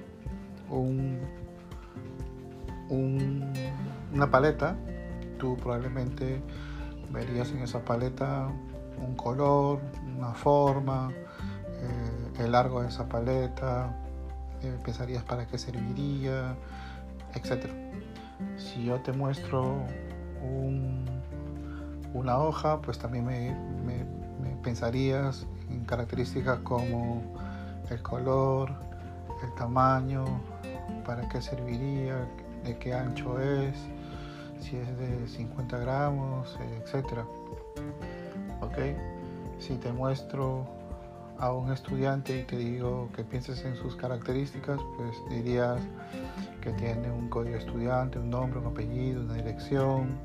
un, 0.68 1.20
una 2.90 4.30
paleta, 4.30 4.76
tú 5.38 5.56
probablemente 5.56 6.40
verías 7.10 7.50
en 7.50 7.58
esa 7.58 7.84
paleta 7.84 8.48
un 9.00 9.14
color, 9.14 9.80
una 10.16 10.34
forma, 10.34 11.10
eh, 11.12 12.42
el 12.44 12.52
largo 12.52 12.82
de 12.82 12.88
esa 12.88 13.08
paleta, 13.08 13.94
eh, 14.62 14.76
pensarías 14.84 15.22
para 15.22 15.46
qué 15.46 15.58
serviría, 15.58 16.56
etc 17.34 17.88
si 18.56 18.84
yo 18.84 19.00
te 19.00 19.12
muestro 19.12 19.84
una 22.14 22.38
hoja, 22.38 22.80
pues 22.80 22.98
también 22.98 23.24
me, 23.26 23.54
pensarías 24.62 25.46
en 25.70 25.84
características 25.84 26.58
como 26.60 27.22
el 27.90 28.02
color, 28.02 28.72
el 29.42 29.54
tamaño, 29.54 30.24
para 31.04 31.28
qué 31.28 31.40
serviría, 31.40 32.26
de 32.64 32.76
qué 32.78 32.94
ancho 32.94 33.40
es, 33.40 33.74
si 34.60 34.76
es 34.76 34.98
de 34.98 35.26
50 35.28 35.78
gramos, 35.78 36.58
etc. 36.60 37.20
¿Ok? 38.60 38.78
Si 39.58 39.76
te 39.76 39.92
muestro 39.92 40.66
a 41.38 41.52
un 41.52 41.72
estudiante 41.72 42.40
y 42.40 42.42
te 42.42 42.56
digo 42.56 43.08
que 43.14 43.22
pienses 43.22 43.64
en 43.64 43.76
sus 43.76 43.94
características, 43.96 44.80
pues 44.96 45.16
dirías 45.30 45.80
que 46.60 46.72
tiene 46.72 47.10
un 47.10 47.28
código 47.28 47.56
estudiante, 47.56 48.18
un 48.18 48.30
nombre, 48.30 48.58
un 48.58 48.66
apellido, 48.66 49.22
una 49.22 49.34
dirección, 49.34 50.18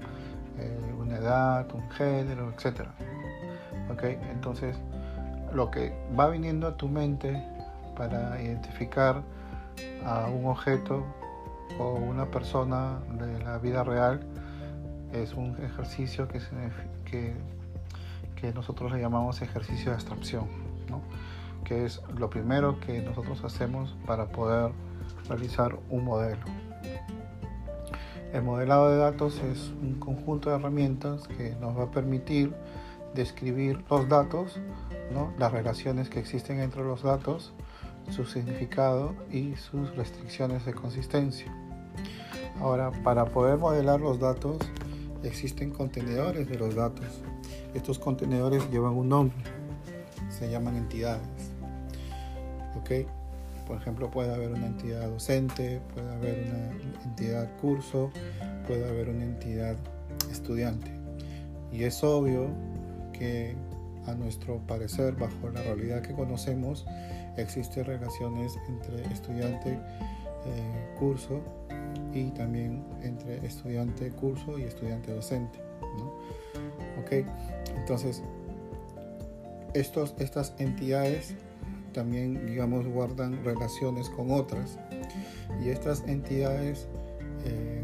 eh, 0.59 0.93
una 0.99 1.17
edad, 1.17 1.67
un 1.73 1.89
género, 1.91 2.51
etc. 2.51 2.87
¿Okay? 3.91 4.19
Entonces, 4.31 4.75
lo 5.53 5.69
que 5.69 5.93
va 6.19 6.29
viniendo 6.29 6.67
a 6.67 6.77
tu 6.77 6.87
mente 6.87 7.41
para 7.95 8.41
identificar 8.41 9.21
a 10.05 10.27
un 10.27 10.45
objeto 10.47 11.05
o 11.79 11.93
una 11.93 12.25
persona 12.29 12.99
de 13.19 13.43
la 13.43 13.57
vida 13.57 13.83
real 13.83 14.21
es 15.13 15.33
un 15.33 15.55
ejercicio 15.63 16.27
que, 16.27 17.33
nosotros 18.53 18.91
le 18.91 18.99
llamamos 18.99 19.41
ejercicio 19.41 19.91
de 19.91 19.93
abstracción, 19.93 20.47
que 21.63 21.85
es 21.85 22.01
lo 22.17 22.29
primero 22.29 22.77
que 22.81 23.01
nosotros 23.01 23.41
hacemos 23.45 23.95
para 24.05 24.27
poder 24.27 24.71
realizar 25.29 25.77
un 25.89 26.03
modelo. 26.03 26.43
El 28.33 28.41
modelado 28.43 28.89
de 28.89 28.97
datos 28.97 29.39
es 29.43 29.71
un 29.81 29.97
conjunto 29.99 30.49
de 30.49 30.57
herramientas 30.57 31.27
que 31.29 31.55
nos 31.61 31.77
va 31.77 31.83
a 31.83 31.91
permitir 31.91 32.53
describir 33.13 33.81
los 33.89 34.09
datos, 34.09 34.59
las 35.37 35.51
relaciones 35.51 36.09
que 36.09 36.19
existen 36.19 36.59
entre 36.59 36.83
los 36.83 37.03
datos, 37.03 37.53
su 38.09 38.25
significado 38.25 39.13
y 39.31 39.55
sus 39.55 39.95
restricciones 39.95 40.65
de 40.65 40.73
consistencia. 40.73 41.62
Ahora, 42.59 42.91
para 43.03 43.25
poder 43.25 43.57
modelar 43.57 43.99
los 43.99 44.19
datos, 44.19 44.57
existen 45.23 45.71
contenedores 45.71 46.47
de 46.47 46.57
los 46.57 46.75
datos. 46.75 47.05
Estos 47.73 47.99
contenedores 47.99 48.69
llevan 48.69 48.93
un 48.93 49.09
nombre, 49.09 49.37
se 50.29 50.49
llaman 50.49 50.77
entidades. 50.77 51.53
¿ok? 52.75 53.07
Por 53.65 53.77
ejemplo, 53.77 54.11
puede 54.11 54.33
haber 54.33 54.51
una 54.51 54.67
entidad 54.67 55.07
docente, 55.09 55.81
puede 55.93 56.13
haber 56.13 56.47
una 56.47 57.03
entidad 57.03 57.49
curso, 57.61 58.11
puede 58.67 58.87
haber 58.87 59.09
una 59.09 59.23
entidad 59.23 59.77
estudiante. 60.29 60.91
Y 61.71 61.83
es 61.83 62.03
obvio 62.03 62.49
que 63.13 63.55
a 64.05 64.13
nuestro 64.15 64.57
parecer, 64.67 65.15
bajo 65.15 65.49
la 65.49 65.61
realidad 65.61 66.01
que 66.01 66.13
conocemos, 66.13 66.85
existen 67.37 67.85
relaciones 67.85 68.59
entre 68.67 69.01
estudiante 69.11 69.79
eh, 70.45 70.95
curso 70.99 71.41
y 72.13 72.31
también 72.31 72.83
entre 73.01 73.45
estudiante 73.45 74.09
curso 74.11 74.57
y 74.57 74.63
estudiante 74.63 75.13
docente. 75.13 75.59
¿Ok? 76.99 77.25
Entonces, 77.75 78.23
estos, 79.73 80.13
estas 80.19 80.53
entidades 80.59 81.35
también, 81.93 82.45
digamos, 82.45 82.85
guardan 82.87 83.43
relaciones 83.43 84.09
con 84.09 84.31
otras. 84.31 84.77
Y 85.63 85.69
estas 85.69 86.03
entidades 86.07 86.87
eh, 87.45 87.83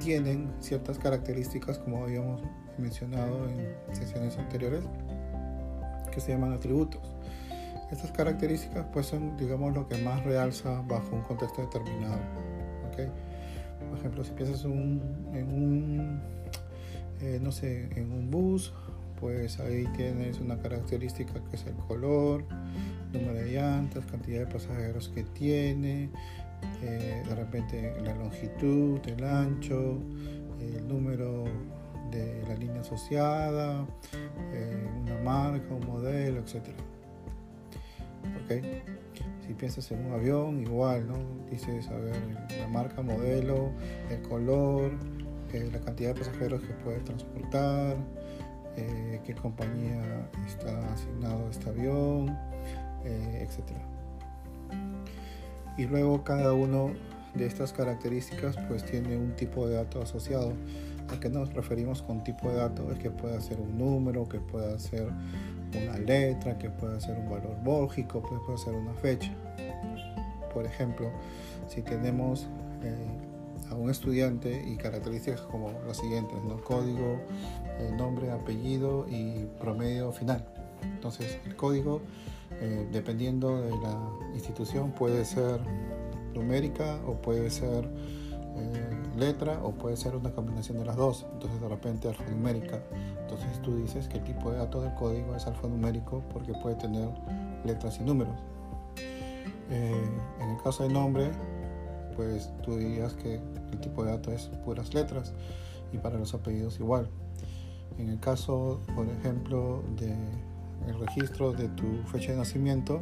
tienen 0.00 0.52
ciertas 0.60 0.98
características, 0.98 1.78
como 1.78 2.04
habíamos 2.04 2.42
mencionado 2.78 3.48
en 3.48 3.96
sesiones 3.96 4.36
anteriores, 4.36 4.84
que 6.12 6.20
se 6.20 6.32
llaman 6.32 6.52
atributos. 6.52 7.02
Estas 7.90 8.10
características 8.10 8.84
pues 8.92 9.06
son 9.06 9.36
digamos 9.36 9.72
lo 9.72 9.86
que 9.86 9.96
más 9.98 10.24
realza 10.24 10.82
bajo 10.88 11.14
un 11.14 11.22
contexto 11.22 11.62
determinado. 11.62 12.18
Por 13.04 13.98
ejemplo, 13.98 14.24
si 14.24 14.32
piensas 14.32 14.64
en 14.64 14.72
un, 14.72 16.20
eh, 17.20 17.38
no 17.42 17.52
sé, 17.52 17.88
en 17.94 18.12
un 18.12 18.30
bus, 18.30 18.72
pues 19.20 19.58
ahí 19.60 19.86
tienes 19.96 20.40
una 20.40 20.58
característica 20.58 21.32
que 21.50 21.56
es 21.56 21.66
el 21.66 21.74
color, 21.74 22.44
número 23.12 23.34
de 23.34 23.52
llantas, 23.52 24.04
cantidad 24.06 24.40
de 24.40 24.46
pasajeros 24.46 25.08
que 25.08 25.24
tiene, 25.24 26.10
eh, 26.82 27.22
de 27.26 27.34
repente 27.34 27.94
la 28.02 28.14
longitud, 28.14 29.00
el 29.06 29.24
ancho, 29.24 29.98
el 30.60 30.86
número 30.86 31.44
de 32.10 32.42
la 32.48 32.54
línea 32.54 32.80
asociada, 32.80 33.86
eh, 34.52 34.88
una 35.02 35.18
marca, 35.22 35.74
un 35.74 35.86
modelo, 35.86 36.40
etc. 36.40 36.68
¿Okay? 38.44 38.82
Si 39.46 39.54
piensas 39.54 39.90
en 39.92 40.04
un 40.06 40.12
avión, 40.12 40.60
igual, 40.60 41.06
¿no? 41.06 41.14
Dices, 41.50 41.88
a 41.88 41.96
ver, 41.96 42.16
la 42.58 42.68
marca, 42.68 43.00
modelo, 43.00 43.70
el 44.10 44.20
color, 44.22 44.90
eh, 45.52 45.70
la 45.72 45.80
cantidad 45.80 46.14
de 46.14 46.20
pasajeros 46.20 46.60
que 46.62 46.72
puede 46.74 46.98
transportar, 47.00 47.96
eh, 48.76 49.20
qué 49.24 49.34
compañía 49.34 50.28
está 50.46 50.92
asignado 50.92 51.46
a 51.46 51.50
este 51.50 51.70
avión, 51.70 52.36
eh, 53.04 53.46
etc. 53.48 53.76
Y 55.78 55.86
luego 55.86 56.24
cada 56.24 56.52
uno 56.52 56.92
de 57.34 57.46
estas 57.46 57.72
características 57.72 58.56
pues 58.68 58.84
tiene 58.84 59.16
un 59.16 59.36
tipo 59.36 59.68
de 59.68 59.76
dato 59.76 60.02
asociado. 60.02 60.52
¿A 61.08 61.20
qué 61.20 61.28
nos 61.28 61.54
referimos 61.54 62.02
con 62.02 62.24
tipo 62.24 62.50
de 62.50 62.56
dato? 62.56 62.90
Es 62.90 62.98
que 62.98 63.10
puede 63.10 63.40
ser 63.40 63.60
un 63.60 63.78
número, 63.78 64.28
que 64.28 64.40
pueda 64.40 64.76
ser 64.78 65.08
una 65.74 65.98
letra, 65.98 66.58
que 66.58 66.70
pueda 66.70 67.00
ser 67.00 67.18
un 67.18 67.30
valor 67.30 67.92
que 67.94 68.04
puede 68.04 68.58
ser 68.58 68.74
una 68.74 68.94
fecha. 68.94 69.32
Por 70.52 70.64
ejemplo, 70.64 71.10
si 71.68 71.82
tenemos 71.82 72.46
eh, 72.82 73.70
a 73.70 73.74
un 73.74 73.90
estudiante 73.90 74.62
y 74.66 74.76
características 74.76 75.40
como 75.42 75.72
las 75.86 75.96
siguientes, 75.98 76.36
¿no? 76.44 76.62
código, 76.62 77.18
el 77.80 77.96
nombre, 77.96 78.30
apellido 78.30 79.06
y 79.08 79.46
promedio 79.60 80.12
final. 80.12 80.44
Entonces 80.82 81.38
el 81.44 81.56
código, 81.56 82.00
eh, 82.60 82.86
dependiendo 82.92 83.60
de 83.62 83.70
la 83.70 83.98
institución, 84.34 84.92
puede 84.92 85.24
ser 85.24 85.60
numérica 86.34 87.00
o 87.06 87.14
puede 87.14 87.50
ser 87.50 87.88
eh, 88.56 88.95
letra 89.16 89.60
o 89.62 89.72
puede 89.72 89.96
ser 89.96 90.14
una 90.14 90.30
combinación 90.30 90.78
de 90.78 90.84
las 90.84 90.96
dos. 90.96 91.26
Entonces 91.32 91.60
de 91.60 91.68
repente 91.68 92.08
alfanumérica. 92.08 92.80
Entonces 93.20 93.60
tú 93.62 93.76
dices 93.76 94.08
que 94.08 94.18
el 94.18 94.24
tipo 94.24 94.50
de 94.50 94.58
dato 94.58 94.80
del 94.80 94.94
código 94.94 95.34
es 95.34 95.46
alfanumérico 95.46 96.22
porque 96.32 96.52
puede 96.54 96.76
tener 96.76 97.08
letras 97.64 97.98
y 98.00 98.04
números. 98.04 98.36
Eh, 99.70 100.10
en 100.40 100.50
el 100.50 100.62
caso 100.62 100.84
del 100.84 100.92
nombre, 100.92 101.30
pues 102.14 102.50
tú 102.62 102.76
dirías 102.76 103.14
que 103.14 103.40
el 103.72 103.80
tipo 103.80 104.04
de 104.04 104.12
dato 104.12 104.32
es 104.32 104.48
puras 104.64 104.94
letras 104.94 105.34
y 105.92 105.98
para 105.98 106.18
los 106.18 106.34
apellidos 106.34 106.78
igual. 106.78 107.08
En 107.98 108.08
el 108.10 108.20
caso, 108.20 108.80
por 108.94 109.08
ejemplo, 109.08 109.82
de 109.96 110.14
el 110.86 110.98
registro 111.00 111.52
de 111.52 111.68
tu 111.68 112.02
fecha 112.04 112.32
de 112.32 112.38
nacimiento, 112.38 113.00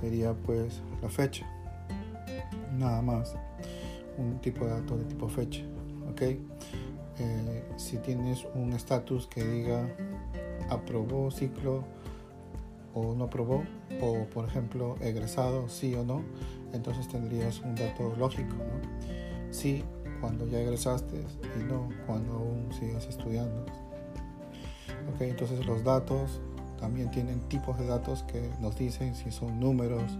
sería 0.00 0.32
pues 0.32 0.82
la 1.02 1.08
fecha. 1.08 1.46
Nada 2.72 3.02
más. 3.02 3.34
Un 4.20 4.38
tipo 4.40 4.64
de 4.64 4.70
dato 4.72 4.96
de 4.96 5.04
tipo 5.04 5.28
fecha. 5.28 5.62
¿Ok? 6.10 6.22
Eh, 6.22 7.64
si 7.76 7.98
tienes 7.98 8.46
un 8.54 8.72
estatus 8.72 9.26
que 9.26 9.42
diga 9.42 9.86
aprobó 10.70 11.30
ciclo 11.30 11.84
o 12.94 13.14
no 13.14 13.24
aprobó, 13.24 13.62
o 14.00 14.24
por 14.32 14.46
ejemplo 14.46 14.96
egresado, 15.00 15.68
sí 15.68 15.94
o 15.94 16.04
no, 16.04 16.22
entonces 16.72 17.08
tendrías 17.08 17.60
un 17.60 17.74
dato 17.74 18.14
lógico. 18.16 18.54
¿no? 18.54 19.52
Sí, 19.52 19.84
cuando 20.20 20.46
ya 20.46 20.60
egresaste 20.60 21.24
y 21.58 21.62
no 21.64 21.88
cuando 22.06 22.32
aún 22.32 22.68
sigues 22.78 23.06
estudiando. 23.06 23.64
Okay, 25.14 25.30
entonces 25.30 25.64
los 25.66 25.82
datos 25.84 26.40
también 26.78 27.10
tienen 27.10 27.40
tipos 27.48 27.78
de 27.78 27.86
datos 27.86 28.22
que 28.24 28.50
nos 28.60 28.76
dicen 28.76 29.14
si 29.14 29.30
son 29.30 29.60
números, 29.60 30.18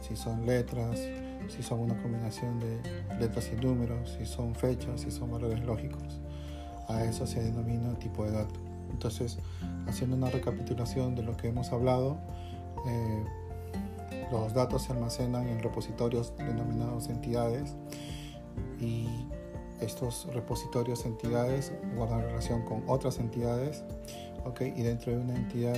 si 0.00 0.16
son 0.16 0.46
letras, 0.46 1.00
si 1.48 1.62
son 1.62 1.80
una 1.80 2.00
combinación 2.02 2.58
de 2.60 2.80
letras 3.18 3.50
y 3.52 3.56
números, 3.56 4.16
si 4.18 4.26
son 4.26 4.54
fechas, 4.54 5.00
si 5.00 5.10
son 5.10 5.30
valores 5.30 5.64
lógicos. 5.64 6.20
A 6.88 7.04
eso 7.04 7.26
se 7.26 7.42
denomina 7.42 7.94
tipo 7.98 8.24
de 8.24 8.32
dato. 8.32 8.60
Entonces, 8.90 9.38
haciendo 9.86 10.16
una 10.16 10.30
recapitulación 10.30 11.14
de 11.14 11.22
lo 11.22 11.36
que 11.36 11.48
hemos 11.48 11.72
hablado, 11.72 12.18
eh, 12.86 13.24
los 14.30 14.54
datos 14.54 14.82
se 14.82 14.92
almacenan 14.92 15.48
en 15.48 15.62
repositorios 15.62 16.36
denominados 16.36 17.08
entidades 17.08 17.74
y 18.80 19.08
estos 19.80 20.26
repositorios 20.32 21.04
entidades 21.04 21.72
guardan 21.94 22.22
relación 22.22 22.62
con 22.62 22.82
otras 22.86 23.18
entidades 23.18 23.84
okay, 24.44 24.72
y 24.76 24.82
dentro 24.82 25.12
de 25.12 25.18
una 25.18 25.36
entidad 25.36 25.76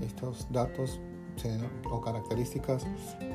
estos 0.00 0.50
datos 0.50 1.00
o 1.90 2.00
características 2.00 2.86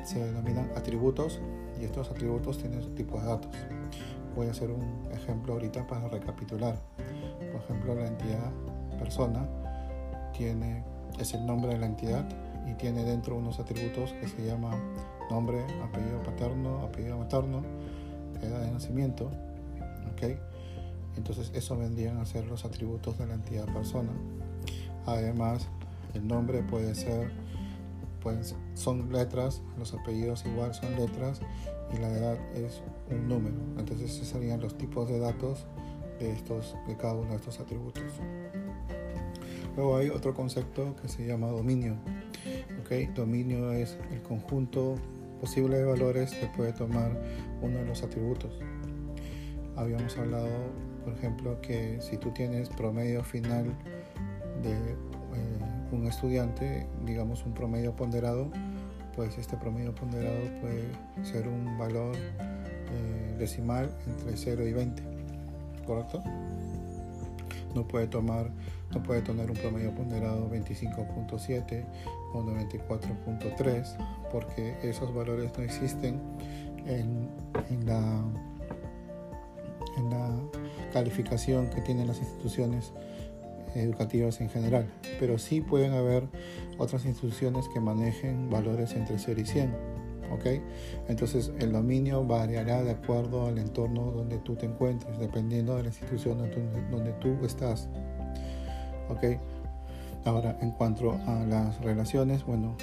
se 0.04 0.24
denominan 0.24 0.70
atributos 0.76 1.40
y 1.80 1.84
estos 1.84 2.10
atributos 2.10 2.58
tienen 2.58 2.82
su 2.82 2.90
tipo 2.90 3.18
de 3.20 3.26
datos. 3.26 3.50
Voy 4.34 4.46
a 4.48 4.50
hacer 4.50 4.70
un 4.70 5.10
ejemplo 5.12 5.54
ahorita 5.54 5.86
para 5.86 6.08
recapitular. 6.08 6.76
Por 7.52 7.62
ejemplo, 7.62 7.94
la 7.94 8.06
entidad 8.06 8.50
persona 8.98 9.46
tiene, 10.36 10.84
es 11.18 11.34
el 11.34 11.44
nombre 11.46 11.72
de 11.72 11.78
la 11.78 11.86
entidad 11.86 12.26
y 12.66 12.74
tiene 12.74 13.04
dentro 13.04 13.36
unos 13.36 13.58
atributos 13.58 14.12
que 14.14 14.28
se 14.28 14.44
llaman 14.44 14.78
nombre, 15.30 15.64
apellido 15.82 16.22
paterno, 16.22 16.80
apellido 16.80 17.18
materno, 17.18 17.62
edad 18.42 18.60
de 18.60 18.70
nacimiento, 18.70 19.30
¿ok? 20.12 20.36
Entonces 21.16 21.50
eso 21.54 21.76
vendrían 21.76 22.18
a 22.18 22.26
ser 22.26 22.46
los 22.46 22.64
atributos 22.64 23.18
de 23.18 23.26
la 23.26 23.34
entidad 23.34 23.66
persona. 23.72 24.12
Además, 25.06 25.68
el 26.14 26.26
nombre 26.26 26.62
puede 26.62 26.94
ser, 26.94 27.30
pues, 28.22 28.54
son 28.74 29.12
letras, 29.12 29.62
los 29.78 29.92
apellidos 29.94 30.44
igual 30.46 30.74
son 30.74 30.94
letras 30.96 31.40
y 31.92 31.98
la 31.98 32.08
edad 32.08 32.38
es 32.54 32.82
un 33.10 33.28
número. 33.28 33.56
Entonces 33.78 34.10
esos 34.10 34.28
serían 34.28 34.60
los 34.60 34.76
tipos 34.76 35.08
de 35.08 35.18
datos 35.18 35.66
de, 36.18 36.32
estos, 36.32 36.76
de 36.86 36.96
cada 36.96 37.14
uno 37.14 37.30
de 37.30 37.36
estos 37.36 37.60
atributos. 37.60 38.04
Luego 39.76 39.96
hay 39.96 40.08
otro 40.10 40.34
concepto 40.34 40.94
que 41.00 41.08
se 41.08 41.26
llama 41.26 41.48
dominio. 41.48 41.96
¿okay? 42.82 43.06
Dominio 43.06 43.72
es 43.72 43.98
el 44.10 44.22
conjunto 44.22 44.96
posible 45.40 45.78
de 45.78 45.84
valores 45.84 46.32
que 46.34 46.46
puede 46.46 46.72
tomar 46.72 47.20
uno 47.62 47.78
de 47.78 47.86
los 47.86 48.02
atributos. 48.02 48.52
Habíamos 49.76 50.16
hablado, 50.18 50.48
por 51.04 51.14
ejemplo, 51.14 51.60
que 51.62 51.98
si 52.00 52.18
tú 52.18 52.30
tienes 52.30 52.68
promedio 52.68 53.24
final 53.24 53.64
de 54.62 54.72
eh, 54.72 55.71
un 55.92 56.06
estudiante, 56.06 56.86
digamos 57.04 57.44
un 57.44 57.52
promedio 57.52 57.94
ponderado, 57.94 58.50
pues 59.14 59.36
este 59.38 59.56
promedio 59.56 59.94
ponderado 59.94 60.40
puede 60.60 60.88
ser 61.22 61.46
un 61.46 61.78
valor 61.78 62.16
eh, 62.16 63.36
decimal 63.38 63.90
entre 64.06 64.36
0 64.36 64.66
y 64.66 64.72
20, 64.72 65.02
¿correcto? 65.86 66.22
No 67.74 67.86
puede 67.86 68.06
tomar, 68.06 68.50
no 68.92 69.02
puede 69.02 69.22
tener 69.22 69.50
un 69.50 69.56
promedio 69.56 69.94
ponderado 69.94 70.50
25.7 70.50 71.84
o 72.34 72.42
94.3 72.42 73.96
porque 74.30 74.76
esos 74.82 75.14
valores 75.14 75.50
no 75.56 75.64
existen 75.64 76.20
en, 76.86 77.30
la 77.86 78.22
calificación 80.92 81.70
que 81.70 81.80
tienen 81.80 82.06
las 82.06 82.18
instituciones 82.18 82.92
educativas 83.74 84.40
en 84.40 84.50
general, 84.50 84.90
pero 85.18 85.38
sí 85.38 85.60
pueden 85.60 85.92
haber 85.92 86.28
otras 86.78 87.04
instituciones 87.04 87.68
que 87.68 87.80
manejen 87.80 88.50
valores 88.50 88.94
entre 88.94 89.18
0 89.18 89.40
y 89.40 89.46
100. 89.46 89.92
¿ok? 90.32 90.46
Entonces 91.08 91.52
el 91.58 91.72
dominio 91.72 92.24
variará 92.24 92.82
de 92.82 92.92
acuerdo 92.92 93.46
al 93.46 93.58
entorno 93.58 94.10
donde 94.10 94.38
tú 94.38 94.56
te 94.56 94.66
encuentres, 94.66 95.18
dependiendo 95.18 95.76
de 95.76 95.82
la 95.82 95.88
institución 95.88 96.38
donde, 96.38 97.12
tú 97.20 97.36
estás. 97.44 97.88
¿ok? 99.08 99.38
Ahora, 100.24 100.56
en 100.60 100.70
cuanto 100.70 101.12
a 101.26 101.44
las 101.46 101.80
relaciones, 101.80 102.44
bueno, 102.44 102.76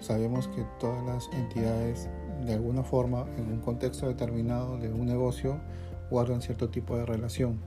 sabemos 0.00 0.48
que 0.48 0.64
todas 0.80 1.04
las 1.04 1.28
entidades 1.32 2.08
de 2.44 2.54
alguna 2.54 2.82
forma 2.82 3.26
en 3.38 3.52
un 3.52 3.60
contexto 3.60 4.08
determinado 4.08 4.76
de 4.78 4.92
un 4.92 5.06
negocio 5.06 5.60
guardan 6.10 6.42
cierto 6.42 6.68
tipo 6.68 6.96
de 6.96 7.06
relación. 7.06 7.60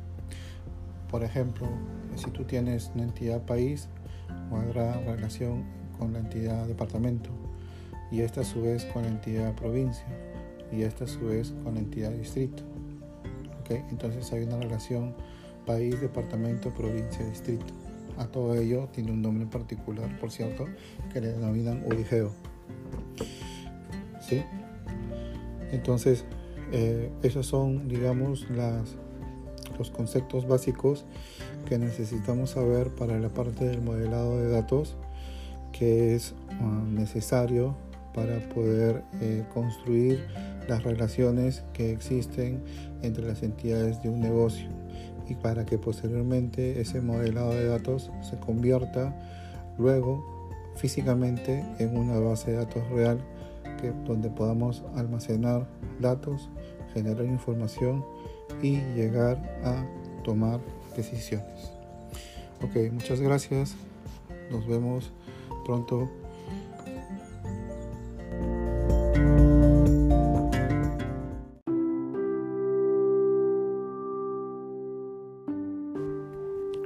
Por 1.10 1.24
ejemplo, 1.24 1.68
si 2.18 2.32
tú 2.32 2.44
tienes 2.44 2.92
una 2.96 3.04
entidad 3.04 3.46
país, 3.46 3.90
guarda 4.50 5.00
relación 5.02 5.64
con 5.98 6.14
la 6.14 6.20
entidad 6.20 6.68
departamento 6.68 7.30
y 8.12 8.22
esta 8.22 8.42
a 8.42 8.44
su 8.44 8.62
vez 8.62 8.86
con 8.86 9.04
la 9.04 9.10
entidad 9.10 9.56
provincia 9.56 10.06
y 10.72 10.84
esta 10.84 11.06
a 11.06 11.08
su 11.08 11.26
vez 11.26 11.54
con 11.64 11.76
la 11.76 11.80
entidad 11.80 12.12
distrito. 12.12 12.64
¿Okay? 13.62 13.84
Entonces 13.90 14.32
hay 14.34 14.44
una 14.44 14.58
relación 14.58 15.16
país, 15.66 16.00
departamento, 16.00 16.70
provincia, 16.74 17.26
distrito. 17.26 17.74
A 18.18 18.28
todo 18.28 18.56
ello 18.56 18.88
tiene 18.94 19.12
un 19.12 19.22
nombre 19.22 19.46
particular, 19.46 20.20
por 20.20 20.32
cierto, 20.32 20.68
que 21.12 21.22
le 21.22 21.30
denominan 21.34 21.84
UIGEO. 21.86 22.32
¿sí? 24.22 24.44
Entonces, 25.72 26.26
eh, 26.72 27.12
esos 27.24 27.48
son, 27.48 27.88
digamos, 27.88 28.50
las, 28.50 28.96
los 29.78 29.92
conceptos 29.92 30.48
básicos 30.48 31.06
que 31.68 31.78
necesitamos 31.78 32.52
saber 32.52 32.90
para 32.90 33.20
la 33.20 33.30
parte 33.30 33.66
del 33.66 33.82
modelado 33.82 34.40
de 34.40 34.50
datos 34.50 34.96
que 35.72 36.16
es 36.16 36.34
ah, 36.62 36.84
necesario 36.88 37.76
para 38.14 38.40
poder 38.50 39.04
eh, 39.22 39.44
construir 39.54 40.26
las 40.70 40.84
relaciones 40.84 41.64
que 41.74 41.92
existen 41.92 42.64
entre 43.02 43.26
las 43.26 43.44
entidades 43.44 44.02
de 44.02 44.10
un 44.10 44.22
negocio 44.22 44.70
y 45.28 45.36
para 45.36 45.66
que 45.66 45.78
posteriormente 45.78 46.80
ese 46.80 47.02
modelado 47.02 47.50
de 47.50 47.66
datos 47.66 48.12
se 48.22 48.38
convierta 48.38 49.14
luego 49.78 50.24
físicamente 50.76 51.66
en 51.80 51.98
una 51.98 52.20
base 52.20 52.52
de 52.52 52.58
datos 52.58 52.88
real 52.90 53.20
que, 53.82 53.92
donde 54.06 54.30
podamos 54.30 54.84
almacenar 54.96 55.68
datos, 56.00 56.50
generar 56.94 57.26
información 57.26 58.06
y 58.62 58.82
llegar 58.96 59.38
a 59.64 59.86
tomar 60.24 60.60
decisiones. 60.96 61.72
Ok, 62.62 62.92
muchas 62.92 63.20
gracias. 63.20 63.76
Nos 64.52 64.66
vemos 64.68 65.12
pronto. 65.66 66.10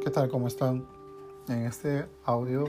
¿Qué 0.04 0.10
tal? 0.12 0.30
¿Cómo 0.30 0.48
están? 0.48 0.86
En 1.50 1.66
este 1.66 2.06
audio 2.26 2.66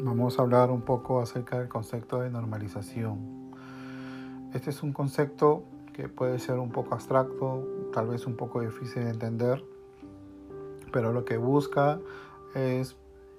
vamos 0.00 0.38
a 0.38 0.42
hablar 0.42 0.70
un 0.70 0.82
poco 0.82 1.20
acerca 1.20 1.58
del 1.58 1.68
concepto 1.68 2.20
de 2.20 2.30
normalización. 2.30 3.36
Este 4.52 4.70
es 4.70 4.82
un 4.82 4.92
concepto 4.92 5.64
que 5.92 6.08
puede 6.08 6.38
ser 6.38 6.58
un 6.58 6.70
poco 6.70 6.94
abstracto, 6.94 7.66
tal 7.96 8.08
vez 8.08 8.26
un 8.26 8.36
poco 8.36 8.60
difícil 8.60 9.04
de 9.04 9.10
entender, 9.10 9.64
pero 10.92 11.14
lo 11.14 11.24
que 11.24 11.38
busca 11.38 11.98
es 12.54 12.94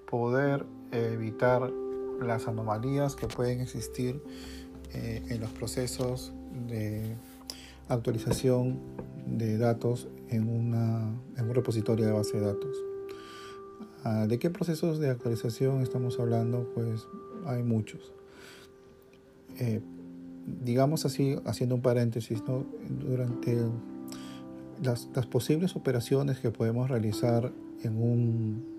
poder 0.09 0.65
evitar 0.91 1.71
las 2.19 2.47
anomalías 2.47 3.15
que 3.15 3.27
pueden 3.27 3.61
existir 3.61 4.19
eh, 4.95 5.23
en 5.29 5.41
los 5.41 5.51
procesos 5.51 6.33
de 6.67 7.15
actualización 7.87 8.79
de 9.27 9.59
datos 9.59 10.07
en, 10.29 10.49
una, 10.49 11.07
en 11.37 11.47
un 11.47 11.53
repositorio 11.53 12.07
de 12.07 12.13
base 12.13 12.39
de 12.39 12.47
datos. 12.47 12.75
Ah, 14.03 14.25
¿De 14.27 14.39
qué 14.39 14.49
procesos 14.49 14.97
de 14.97 15.11
actualización 15.11 15.83
estamos 15.83 16.19
hablando? 16.19 16.67
Pues 16.73 17.07
hay 17.45 17.61
muchos. 17.61 18.11
Eh, 19.59 19.81
digamos 20.63 21.05
así, 21.05 21.37
haciendo 21.45 21.75
un 21.75 21.83
paréntesis, 21.83 22.41
¿no? 22.47 22.65
durante 22.89 23.55
las, 24.83 25.07
posibles 25.29 25.75
operaciones 25.75 26.39
que 26.39 26.51
podemos 26.51 26.89
realizar 26.89 27.51
en 27.83 28.01
un 28.01 28.77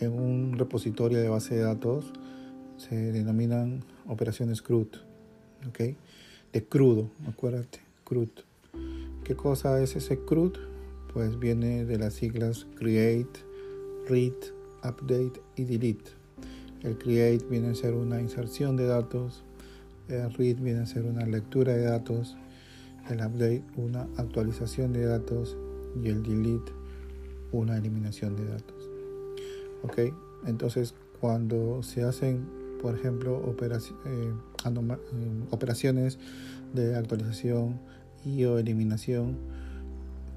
en 0.00 0.12
un 0.12 0.56
repositorio 0.56 1.18
de 1.18 1.28
base 1.28 1.56
de 1.56 1.62
datos 1.62 2.12
se 2.76 2.94
denominan 2.94 3.82
operaciones 4.06 4.62
CRUD, 4.62 4.86
¿ok? 5.68 5.80
De 6.52 6.64
crudo, 6.64 7.10
acuérdate, 7.28 7.80
CRUD. 8.04 8.28
¿Qué 9.24 9.34
cosa 9.34 9.82
es 9.82 9.96
ese 9.96 10.20
CRUD? 10.20 10.56
Pues 11.12 11.38
viene 11.40 11.84
de 11.84 11.98
las 11.98 12.14
siglas 12.14 12.66
Create, 12.76 13.40
Read, 14.08 14.34
Update 14.84 15.40
y 15.56 15.64
Delete. 15.64 16.12
El 16.82 16.96
Create 16.96 17.44
viene 17.50 17.70
a 17.70 17.74
ser 17.74 17.94
una 17.94 18.20
inserción 18.20 18.76
de 18.76 18.86
datos, 18.86 19.42
el 20.08 20.32
Read 20.32 20.58
viene 20.58 20.80
a 20.80 20.86
ser 20.86 21.04
una 21.04 21.26
lectura 21.26 21.72
de 21.72 21.82
datos, 21.82 22.36
el 23.08 23.18
Update 23.18 23.64
una 23.76 24.02
actualización 24.16 24.92
de 24.92 25.06
datos 25.06 25.56
y 26.02 26.08
el 26.08 26.22
Delete 26.22 26.72
una 27.52 27.76
eliminación 27.78 28.36
de 28.36 28.44
datos. 28.44 28.90
¿ok? 29.82 30.14
Entonces, 30.46 30.94
cuando 31.20 31.82
se 31.82 32.02
hacen, 32.02 32.46
por 32.80 32.94
ejemplo, 32.94 33.42
eh, 33.60 33.78
eh, 34.06 34.32
operaciones 35.50 36.18
de 36.74 36.96
actualización 36.96 37.80
y 38.24 38.44
o 38.44 38.58
eliminación, 38.58 39.36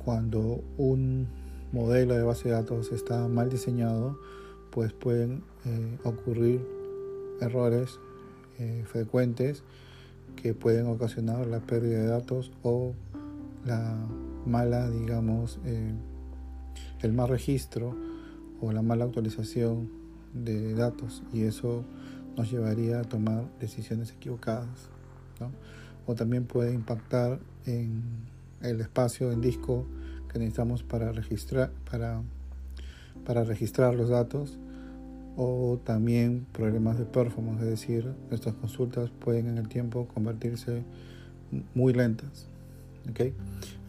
cuando 0.04 0.64
un 0.78 1.28
modelo 1.72 2.16
de 2.16 2.24
base 2.24 2.50
de 2.50 2.56
datos 2.56 2.92
está 2.92 3.28
mal 3.28 3.50
diseñado, 3.50 4.18
pues 4.72 4.94
pueden 4.94 5.44
eh, 5.66 5.98
ocurrir 6.04 6.62
errores 7.42 8.00
frecuentes 8.86 9.64
que 10.36 10.54
pueden 10.54 10.88
ocasionar 10.88 11.46
la 11.48 11.60
pérdida 11.60 12.00
de 12.00 12.08
datos 12.08 12.52
o 12.64 12.94
la 13.66 13.96
mala, 14.46 14.90
digamos, 14.90 15.60
el 17.02 17.14
mal 17.14 17.30
registro 17.30 17.96
o 18.60 18.72
la 18.72 18.82
mala 18.82 19.06
actualización 19.06 19.90
de 20.34 20.74
datos 20.74 21.24
y 21.34 21.44
eso 21.44 21.84
nos 22.38 22.52
llevaría 22.52 23.00
a 23.00 23.04
tomar 23.04 23.46
decisiones 23.60 24.12
equivocadas. 24.12 24.90
O 26.06 26.16
también 26.16 26.46
puede 26.46 26.74
impactar 26.74 27.40
en 27.66 28.04
el 28.62 28.80
espacio 28.82 29.32
en 29.32 29.42
disco 29.42 29.86
que 30.32 30.40
necesitamos 30.40 30.84
para 30.84 31.12
registrar, 31.12 31.72
para, 31.90 32.22
para 33.26 33.44
registrar 33.44 33.96
los 33.96 34.10
datos 34.10 34.58
o 35.38 35.80
también 35.84 36.46
problemas 36.52 36.98
de 36.98 37.06
performance, 37.06 37.62
es 37.62 37.70
decir, 37.70 38.14
nuestras 38.30 38.56
consultas 38.56 39.10
pueden 39.10 39.48
en 39.48 39.58
el 39.58 39.68
tiempo 39.68 40.08
convertirse 40.14 40.84
muy 41.74 41.94
lentas. 41.94 42.48
¿okay? 43.10 43.34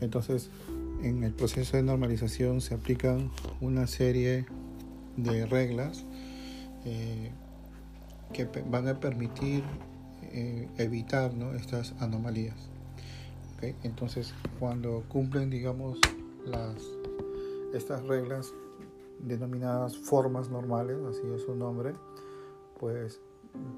Entonces, 0.00 0.50
en 1.02 1.24
el 1.24 1.33
proceso 1.33 1.76
de 1.76 1.83
normalización 1.83 2.61
se 2.61 2.74
aplican 2.74 3.31
una 3.61 3.87
serie 3.87 4.46
de 5.16 5.46
reglas 5.46 6.05
eh, 6.85 7.31
que 8.33 8.48
van 8.70 8.88
a 8.88 9.00
permitir 9.00 9.62
eh, 10.22 10.68
evitar 10.78 11.33
estas 11.57 11.94
anomalías. 12.00 12.57
Entonces, 13.85 14.35
cuando 14.59 15.05
cumplen, 15.09 15.48
digamos, 15.48 15.98
las, 16.44 16.74
estas 17.74 18.02
reglas 18.05 18.52
denominadas 19.23 19.97
formas 19.97 20.51
normales, 20.51 20.99
así 21.09 21.23
es 21.35 21.43
su 21.43 21.55
nombre, 21.55 21.95
pues 22.79 23.21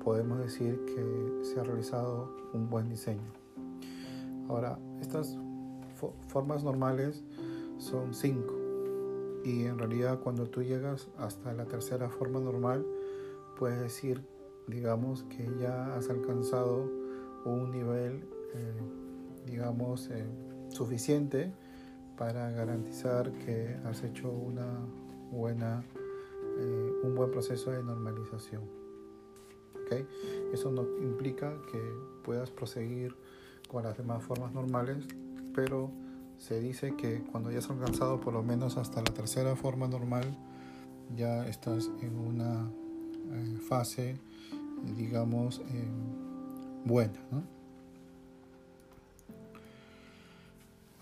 podemos 0.02 0.38
decir 0.38 0.80
que 0.86 1.44
se 1.44 1.60
ha 1.60 1.62
realizado 1.62 2.30
un 2.52 2.68
buen 2.68 2.88
diseño. 2.88 3.32
Ahora, 4.48 4.78
estas 5.00 5.36
formas 6.28 6.64
normales 6.64 7.22
son 7.78 8.14
cinco 8.14 8.54
y 9.44 9.64
en 9.64 9.78
realidad 9.78 10.20
cuando 10.20 10.48
tú 10.48 10.62
llegas 10.62 11.08
hasta 11.18 11.52
la 11.52 11.66
tercera 11.66 12.08
forma 12.08 12.40
normal, 12.40 12.84
puedes 13.58 13.78
decir, 13.80 14.24
digamos, 14.66 15.24
que 15.24 15.48
ya 15.60 15.94
has 15.94 16.08
alcanzado 16.08 16.90
un 17.44 17.70
nivel, 17.70 18.24
eh, 18.54 18.80
digamos, 19.46 20.08
eh, 20.10 20.24
suficiente 20.68 21.52
para 22.16 22.50
garantizar 22.50 23.30
que 23.32 23.76
has 23.84 24.02
hecho 24.02 24.30
una 24.30 24.78
buena, 25.34 25.84
eh, 26.58 26.92
un 27.02 27.14
buen 27.14 27.30
proceso 27.30 27.70
de 27.70 27.82
normalización. 27.82 28.62
¿Okay? 29.84 30.06
Eso 30.52 30.70
no 30.70 30.82
implica 31.02 31.52
que 31.70 31.80
puedas 32.22 32.50
proseguir 32.50 33.14
con 33.68 33.82
las 33.82 33.98
demás 33.98 34.22
formas 34.22 34.52
normales, 34.52 35.04
pero 35.54 35.90
se 36.38 36.60
dice 36.60 36.96
que 36.96 37.22
cuando 37.22 37.50
ya 37.50 37.58
has 37.58 37.70
alcanzado 37.70 38.20
por 38.20 38.32
lo 38.32 38.42
menos 38.42 38.76
hasta 38.76 39.00
la 39.02 39.12
tercera 39.12 39.56
forma 39.56 39.88
normal, 39.88 40.36
ya 41.14 41.46
estás 41.46 41.90
en 42.00 42.16
una 42.16 42.70
eh, 43.32 43.58
fase, 43.68 44.16
digamos, 44.96 45.60
eh, 45.60 45.88
buena. 46.84 47.20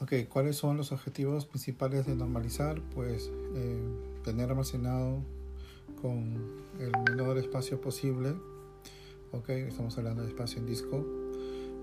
Ok, 0.03 0.15
¿cuáles 0.29 0.57
son 0.57 0.77
los 0.77 0.91
objetivos 0.91 1.47
principales 1.47 2.07
de 2.07 2.17
normalizar? 2.17 2.83
Pues 2.93 3.31
eh, 3.55 3.81
tener 4.25 4.51
almacenado 4.51 5.23
con 6.01 6.65
el 6.81 6.91
menor 7.09 7.38
espacio 7.38 7.81
posible. 7.81 8.35
Ok, 9.31 9.51
estamos 9.51 9.97
hablando 9.99 10.23
de 10.23 10.29
espacio 10.31 10.59
en 10.59 10.67
disco. 10.67 11.07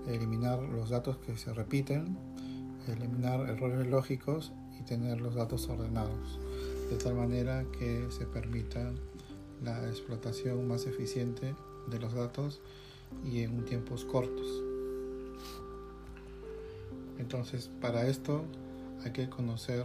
Eliminar 0.06 0.60
los 0.60 0.90
datos 0.90 1.16
que 1.16 1.38
se 1.38 1.54
repiten 1.54 2.18
eliminar 2.88 3.48
errores 3.48 3.86
lógicos 3.86 4.52
y 4.78 4.82
tener 4.82 5.22
los 5.22 5.34
datos 5.34 5.68
ordenados, 5.70 6.38
de 6.90 6.96
tal 6.96 7.14
manera 7.14 7.64
que 7.78 8.06
se 8.10 8.26
permita 8.26 8.92
la 9.64 9.88
explotación 9.88 10.68
más 10.68 10.86
eficiente 10.86 11.54
de 11.88 11.98
los 11.98 12.12
datos 12.12 12.60
y 13.24 13.40
en 13.40 13.64
tiempos 13.64 14.04
cortos. 14.04 14.69
Entonces, 17.20 17.70
para 17.82 18.06
esto 18.06 18.44
hay 19.04 19.12
que 19.12 19.28
conocer 19.28 19.84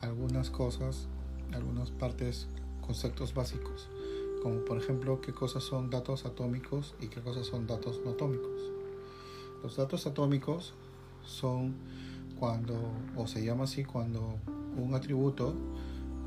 algunas 0.00 0.50
cosas, 0.50 1.06
algunas 1.52 1.92
partes, 1.92 2.48
conceptos 2.84 3.34
básicos, 3.34 3.88
como 4.42 4.64
por 4.64 4.76
ejemplo 4.76 5.20
qué 5.20 5.32
cosas 5.32 5.62
son 5.62 5.90
datos 5.90 6.26
atómicos 6.26 6.96
y 7.00 7.06
qué 7.06 7.20
cosas 7.20 7.46
son 7.46 7.68
datos 7.68 8.00
no 8.04 8.10
atómicos. 8.10 8.60
Los 9.62 9.76
datos 9.76 10.08
atómicos 10.08 10.74
son 11.24 11.76
cuando, 12.36 12.74
o 13.14 13.28
se 13.28 13.44
llama 13.44 13.64
así, 13.64 13.84
cuando 13.84 14.34
un 14.76 14.92
atributo, 14.92 15.54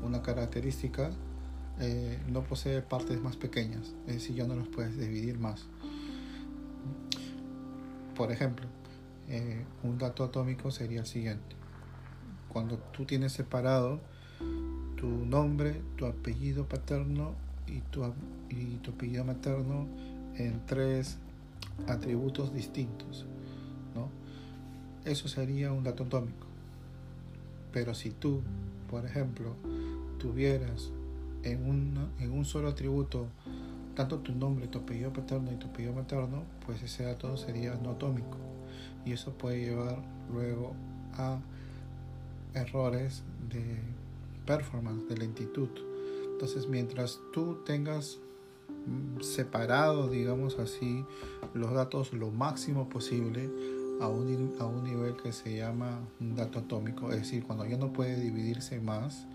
una 0.02 0.22
característica, 0.22 1.10
eh, 1.80 2.18
no 2.28 2.42
posee 2.44 2.80
partes 2.80 3.20
más 3.20 3.36
pequeñas, 3.36 3.94
es 4.06 4.14
decir, 4.14 4.36
ya 4.36 4.46
no 4.46 4.54
los 4.54 4.68
puedes 4.68 4.98
dividir 4.98 5.38
más. 5.38 5.66
Por 8.16 8.32
ejemplo, 8.32 8.66
eh, 9.30 9.64
un 9.84 9.96
dato 9.96 10.24
atómico 10.24 10.72
sería 10.72 11.00
el 11.00 11.06
siguiente. 11.06 11.54
Cuando 12.48 12.78
tú 12.78 13.04
tienes 13.04 13.32
separado 13.32 14.00
tu 14.96 15.06
nombre, 15.06 15.80
tu 15.96 16.06
apellido 16.06 16.68
paterno 16.68 17.34
y 17.68 17.80
tu, 17.80 18.04
y 18.48 18.76
tu 18.78 18.90
apellido 18.90 19.24
materno 19.24 19.86
en 20.34 20.66
tres 20.66 21.18
atributos 21.86 22.52
distintos, 22.52 23.24
¿no? 23.94 24.08
Eso 25.04 25.28
sería 25.28 25.72
un 25.72 25.84
dato 25.84 26.04
atómico. 26.04 26.46
Pero 27.72 27.94
si 27.94 28.10
tú, 28.10 28.42
por 28.90 29.06
ejemplo, 29.06 29.54
tuvieras 30.18 30.90
en, 31.44 31.64
un 31.68 32.10
en 32.18 32.32
un 32.32 32.44
solo 32.44 32.68
atributo 32.68 33.28
tanto 33.94 34.18
tu 34.18 34.32
nombre, 34.32 34.66
tu 34.66 34.78
apellido 34.78 35.12
paterno 35.12 35.52
y 35.52 35.56
tu 35.56 35.68
apellido 35.68 35.92
materno, 35.92 36.42
pues 36.66 36.82
ese 36.82 37.04
dato 37.04 37.36
sería 37.36 37.76
no 37.76 37.90
atómico. 37.90 38.49
Y 39.04 39.12
eso 39.12 39.32
puede 39.32 39.60
llevar 39.60 40.02
luego 40.32 40.74
a 41.14 41.38
errores 42.54 43.22
de 43.48 43.78
performance, 44.46 45.08
de 45.08 45.16
lentitud. 45.16 45.68
Entonces, 46.32 46.68
mientras 46.68 47.20
tú 47.32 47.58
tengas 47.64 48.18
mm, 48.68 49.20
separado, 49.20 50.08
digamos 50.08 50.58
así, 50.58 51.04
los 51.54 51.72
datos 51.72 52.12
lo 52.12 52.30
máximo 52.30 52.88
posible 52.88 53.50
a 54.00 54.08
un, 54.08 54.56
a 54.58 54.64
un 54.64 54.84
nivel 54.84 55.16
que 55.16 55.32
se 55.32 55.56
llama 55.56 56.00
un 56.20 56.34
dato 56.34 56.60
atómico, 56.60 57.10
es 57.10 57.18
decir, 57.18 57.44
cuando 57.44 57.66
ya 57.66 57.76
no 57.76 57.92
puede 57.92 58.18
dividirse 58.18 58.80
más, 58.80 59.26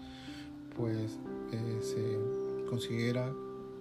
pues 0.75 1.19
eh, 1.51 1.80
se 1.82 2.65
considera 2.69 3.32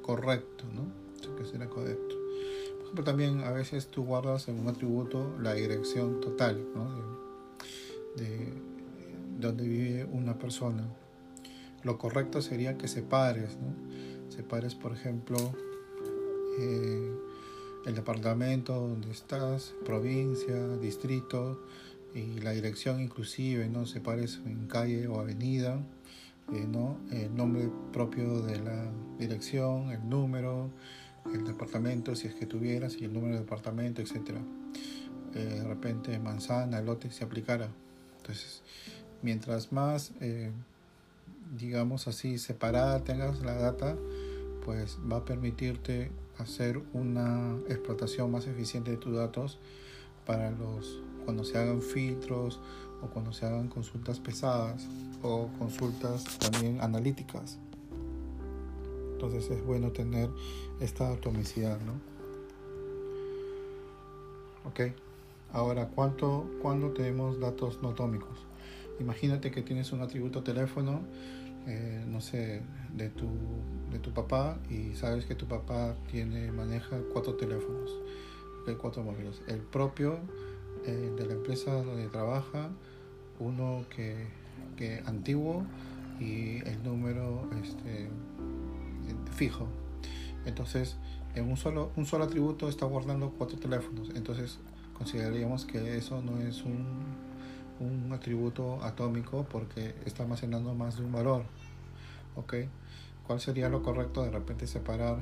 correcto, 0.02 0.64
¿no? 0.74 1.04
que 1.36 1.46
será 1.46 1.68
correcto. 1.68 2.23
Ejemplo, 2.94 3.11
también 3.11 3.40
a 3.40 3.50
veces 3.50 3.88
tú 3.88 4.04
guardas 4.04 4.46
en 4.46 4.61
un 4.61 4.68
atributo 4.68 5.37
la 5.40 5.52
dirección 5.54 6.20
total, 6.20 6.64
¿no? 6.76 6.94
De, 8.14 8.24
de 8.44 8.52
donde 9.40 9.66
vive 9.66 10.04
una 10.04 10.38
persona. 10.38 10.87
Lo 11.83 11.98
correcto 11.98 12.40
sería 12.40 12.78
que 12.78 12.87
separes, 12.87 13.57
¿no? 13.57 14.30
Separes, 14.30 14.76
por 14.76 14.92
ejemplo, 14.92 15.37
eh, 16.61 17.12
el 17.85 17.96
departamento 17.96 18.74
donde 18.74 19.11
estás, 19.11 19.74
provincia, 19.85 20.76
distrito 20.76 21.61
y 22.14 22.38
la 22.42 22.52
dirección 22.52 23.00
inclusive, 23.00 23.68
¿no? 23.68 23.87
Separes 23.87 24.40
en 24.46 24.68
calle 24.68 25.09
o 25.09 25.18
avenida 25.18 25.80
eh, 26.52 26.66
¿no? 26.68 26.98
el 27.11 27.35
nombre 27.35 27.70
propio 27.90 28.42
de 28.42 28.61
la 28.61 28.85
dirección, 29.18 29.90
el 29.90 30.07
número, 30.07 30.68
el 31.32 31.44
departamento, 31.44 32.14
si 32.14 32.28
es 32.28 32.34
que 32.34 32.46
tuvieras, 32.46 32.96
y 32.96 33.04
el 33.04 33.12
número 33.12 33.34
de 33.34 33.40
departamento, 33.40 34.02
etc. 34.02 34.38
Eh, 35.34 35.38
de 35.38 35.64
repente 35.64 36.18
manzana, 36.18 36.80
lote, 36.80 37.10
se 37.10 37.24
aplicara. 37.24 37.68
Entonces, 38.18 38.62
mientras 39.22 39.72
más, 39.72 40.12
eh, 40.20 40.50
digamos 41.58 42.08
así, 42.08 42.38
separada 42.38 43.02
tengas 43.04 43.40
la 43.40 43.54
data, 43.54 43.96
pues 44.64 44.98
va 45.10 45.18
a 45.18 45.24
permitirte 45.24 46.10
hacer 46.38 46.82
una 46.92 47.56
explotación 47.68 48.30
más 48.30 48.46
eficiente 48.46 48.90
de 48.90 48.96
tus 48.96 49.14
datos 49.14 49.58
para 50.26 50.50
los 50.50 51.02
cuando 51.24 51.44
se 51.44 51.58
hagan 51.58 51.80
filtros 51.80 52.60
o 53.02 53.08
cuando 53.08 53.32
se 53.32 53.46
hagan 53.46 53.68
consultas 53.68 54.20
pesadas 54.20 54.87
o 55.22 55.48
consultas 55.58 56.24
también 56.38 56.80
analíticas. 56.80 57.58
Entonces 59.14 59.48
es 59.50 59.64
bueno 59.64 59.92
tener 59.92 60.29
esta 60.81 61.11
atomicidad, 61.11 61.79
¿no? 61.81 61.92
Ok, 64.68 64.92
ahora, 65.53 65.88
¿cuánto, 65.88 66.50
¿cuándo 66.61 66.90
tenemos 66.90 67.38
datos 67.38 67.81
no 67.81 67.90
atómicos? 67.90 68.46
Imagínate 68.98 69.50
que 69.50 69.62
tienes 69.62 69.92
un 69.92 70.00
atributo 70.03 70.42
teléfono, 70.42 71.00
eh, 71.66 72.05
no 72.09 72.20
sé, 72.20 72.62
de 72.92 73.09
tu, 73.11 73.29
de 73.92 73.98
tu 74.00 74.12
papá 74.12 74.59
y 74.68 74.94
sabes 74.94 75.27
que 75.27 75.35
tu 75.35 75.46
papá 75.46 75.94
tiene, 76.11 76.50
maneja 76.50 76.98
cuatro 77.12 77.35
teléfonos, 77.35 77.90
cuatro 78.81 79.03
móviles. 79.03 79.42
El 79.46 79.61
propio 79.61 80.18
eh, 80.87 81.12
de 81.16 81.27
la 81.27 81.35
empresa 81.35 81.72
donde 81.72 82.09
trabaja, 82.09 82.70
uno 83.38 83.85
que, 83.94 84.27
que 84.77 85.03
antiguo 85.07 85.64
y 86.20 86.59
el 86.66 86.83
número 86.83 87.48
este, 87.62 88.09
fijo. 89.34 89.66
Entonces, 90.46 90.96
en 91.34 91.48
un 91.50 91.56
solo, 91.56 91.90
un 91.96 92.06
solo 92.06 92.24
atributo 92.24 92.68
está 92.68 92.86
guardando 92.86 93.30
cuatro 93.30 93.58
teléfonos. 93.58 94.10
Entonces, 94.14 94.58
consideraríamos 94.96 95.64
que 95.64 95.96
eso 95.96 96.22
no 96.22 96.38
es 96.38 96.62
un, 96.62 96.86
un 97.80 98.12
atributo 98.12 98.82
atómico 98.82 99.46
porque 99.50 99.94
está 100.04 100.22
almacenando 100.22 100.74
más 100.74 100.96
de 100.96 101.04
un 101.04 101.12
valor. 101.12 101.44
¿Ok? 102.36 102.54
¿Cuál 103.26 103.40
sería 103.40 103.68
lo 103.68 103.82
correcto? 103.82 104.22
De 104.22 104.30
repente 104.30 104.66
separar 104.66 105.18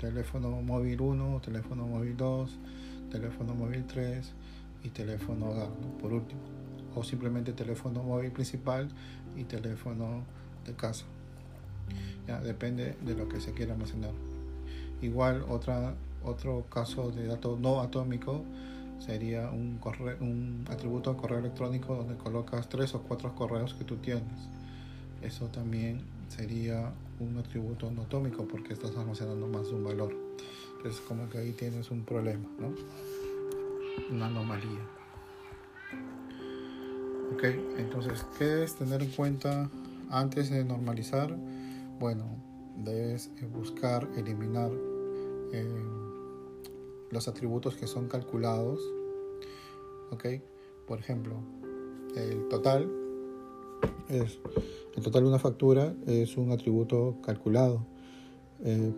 teléfono 0.00 0.50
móvil 0.62 1.00
1, 1.00 1.40
teléfono 1.40 1.86
móvil 1.86 2.16
2, 2.16 2.58
teléfono 3.10 3.54
móvil 3.54 3.84
3 3.86 4.32
y 4.82 4.88
teléfono 4.90 5.50
hogar, 5.50 5.68
por 6.00 6.12
último 6.12 6.40
o 6.94 7.02
simplemente 7.02 7.52
teléfono 7.52 8.02
móvil 8.02 8.30
principal 8.30 8.88
y 9.36 9.44
teléfono 9.44 10.22
de 10.64 10.74
casa. 10.74 11.04
Depende 12.42 12.96
de 13.04 13.14
lo 13.14 13.28
que 13.28 13.40
se 13.40 13.52
quiera 13.52 13.74
almacenar. 13.74 14.12
Igual 15.02 15.44
otra, 15.48 15.94
otro 16.24 16.64
caso 16.70 17.10
de 17.10 17.26
dato 17.26 17.58
no 17.60 17.80
atómico 17.80 18.42
sería 18.98 19.50
un, 19.50 19.78
correo, 19.78 20.16
un 20.20 20.64
atributo 20.70 21.12
de 21.12 21.20
correo 21.20 21.38
electrónico 21.38 21.94
donde 21.94 22.16
colocas 22.16 22.68
tres 22.68 22.94
o 22.94 23.02
cuatro 23.02 23.34
correos 23.34 23.74
que 23.74 23.84
tú 23.84 23.96
tienes. 23.96 24.48
Eso 25.22 25.46
también 25.48 26.00
sería 26.28 26.92
un 27.20 27.36
atributo 27.38 27.90
no 27.90 28.02
atómico 28.02 28.46
porque 28.46 28.72
estás 28.72 28.96
almacenando 28.96 29.46
más 29.46 29.68
de 29.68 29.74
un 29.74 29.84
valor. 29.84 30.14
Entonces 30.76 31.00
como 31.02 31.28
que 31.28 31.38
ahí 31.38 31.52
tienes 31.52 31.90
un 31.90 32.04
problema, 32.04 32.48
¿no? 32.58 32.74
Una 34.10 34.26
anomalía. 34.26 34.80
Ok, 37.34 37.44
entonces, 37.78 38.24
¿qué 38.38 38.44
debes 38.44 38.74
tener 38.74 39.02
en 39.02 39.10
cuenta 39.10 39.68
antes 40.10 40.50
de 40.50 40.64
normalizar? 40.64 41.34
Bueno, 42.04 42.26
debes 42.84 43.30
buscar 43.50 44.06
eliminar 44.14 44.70
eh, 45.54 45.84
los 47.10 47.28
atributos 47.28 47.76
que 47.76 47.86
son 47.86 48.08
calculados. 48.08 48.78
Ok, 50.10 50.26
por 50.86 50.98
ejemplo, 50.98 51.36
el 52.14 52.46
total 52.48 52.92
es 54.10 54.38
el 54.94 55.02
total 55.02 55.22
de 55.22 55.28
una 55.30 55.38
factura 55.38 55.96
es 56.06 56.36
un 56.36 56.52
atributo 56.52 57.16
calculado. 57.22 57.86
Eh, 58.62 58.92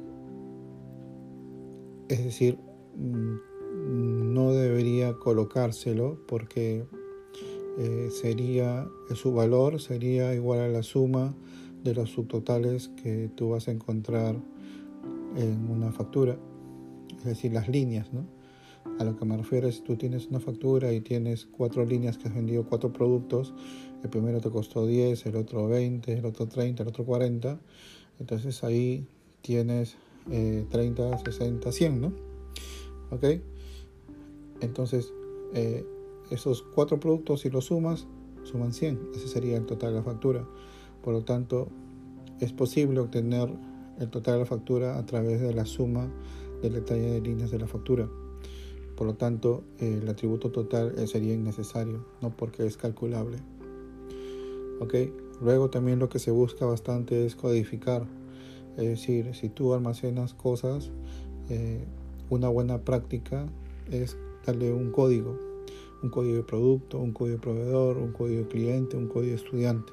es 2.08 2.24
decir, 2.24 2.58
mm, 2.96 4.34
no 4.34 4.52
debería 4.52 5.14
colocárselo 5.14 6.18
porque 6.26 6.84
eh, 7.78 8.08
sería, 8.10 8.88
su 9.14 9.32
valor 9.32 9.80
sería 9.80 10.34
igual 10.34 10.58
a 10.58 10.68
la 10.68 10.82
suma 10.82 11.36
de 11.86 11.94
los 11.94 12.10
subtotales 12.10 12.88
que 13.02 13.30
tú 13.34 13.50
vas 13.50 13.68
a 13.68 13.70
encontrar 13.70 14.36
en 15.36 15.70
una 15.70 15.92
factura, 15.92 16.36
es 17.18 17.24
decir, 17.24 17.52
las 17.52 17.68
líneas, 17.68 18.12
¿no? 18.12 18.26
A 18.98 19.04
lo 19.04 19.16
que 19.16 19.24
me 19.24 19.36
refiero 19.36 19.68
es, 19.68 19.82
tú 19.84 19.96
tienes 19.96 20.26
una 20.26 20.40
factura 20.40 20.92
y 20.92 21.00
tienes 21.00 21.46
cuatro 21.46 21.84
líneas 21.84 22.18
que 22.18 22.28
has 22.28 22.34
vendido 22.34 22.64
cuatro 22.64 22.92
productos, 22.92 23.54
el 24.02 24.10
primero 24.10 24.40
te 24.40 24.50
costó 24.50 24.86
10, 24.86 25.26
el 25.26 25.36
otro 25.36 25.68
20, 25.68 26.12
el 26.12 26.24
otro 26.24 26.46
30, 26.46 26.82
el 26.82 26.88
otro 26.88 27.04
40, 27.04 27.60
entonces 28.18 28.64
ahí 28.64 29.06
tienes 29.42 29.96
30, 30.28 31.18
60, 31.18 31.72
100, 31.72 32.00
¿no? 32.00 32.12
¿Ok? 33.10 33.24
Entonces, 34.60 35.12
eh, 35.54 35.84
esos 36.30 36.62
cuatro 36.62 36.98
productos, 36.98 37.42
si 37.42 37.50
los 37.50 37.66
sumas, 37.66 38.06
suman 38.44 38.72
100. 38.72 39.10
Ese 39.14 39.28
sería 39.28 39.56
el 39.56 39.66
total 39.66 39.92
de 39.92 39.98
la 39.98 40.02
factura. 40.02 40.46
Por 41.06 41.14
lo 41.14 41.22
tanto, 41.22 41.68
es 42.40 42.52
posible 42.52 42.98
obtener 42.98 43.48
el 44.00 44.10
total 44.10 44.34
de 44.34 44.40
la 44.40 44.46
factura 44.46 44.98
a 44.98 45.06
través 45.06 45.40
de 45.40 45.54
la 45.54 45.64
suma 45.64 46.12
del 46.62 46.72
detalle 46.72 47.12
de 47.12 47.20
líneas 47.20 47.52
de 47.52 47.60
la 47.60 47.68
factura. 47.68 48.08
Por 48.96 49.06
lo 49.06 49.14
tanto, 49.14 49.62
el 49.78 50.08
atributo 50.08 50.50
total 50.50 50.94
sería 51.06 51.34
innecesario, 51.34 52.04
no 52.20 52.36
porque 52.36 52.66
es 52.66 52.76
calculable. 52.76 53.38
¿Ok? 54.80 54.94
Luego 55.40 55.70
también 55.70 56.00
lo 56.00 56.08
que 56.08 56.18
se 56.18 56.32
busca 56.32 56.66
bastante 56.66 57.24
es 57.24 57.36
codificar. 57.36 58.04
Es 58.76 58.88
decir, 58.88 59.32
si 59.36 59.48
tú 59.48 59.74
almacenas 59.74 60.34
cosas, 60.34 60.90
eh, 61.50 61.84
una 62.30 62.48
buena 62.48 62.80
práctica 62.80 63.46
es 63.92 64.16
darle 64.44 64.72
un 64.72 64.90
código, 64.90 65.38
un 66.02 66.10
código 66.10 66.34
de 66.34 66.42
producto, 66.42 66.98
un 66.98 67.12
código 67.12 67.36
de 67.36 67.42
proveedor, 67.42 67.96
un 67.96 68.10
código 68.10 68.42
de 68.42 68.48
cliente, 68.48 68.96
un 68.96 69.06
código 69.06 69.30
de 69.30 69.36
estudiante. 69.36 69.92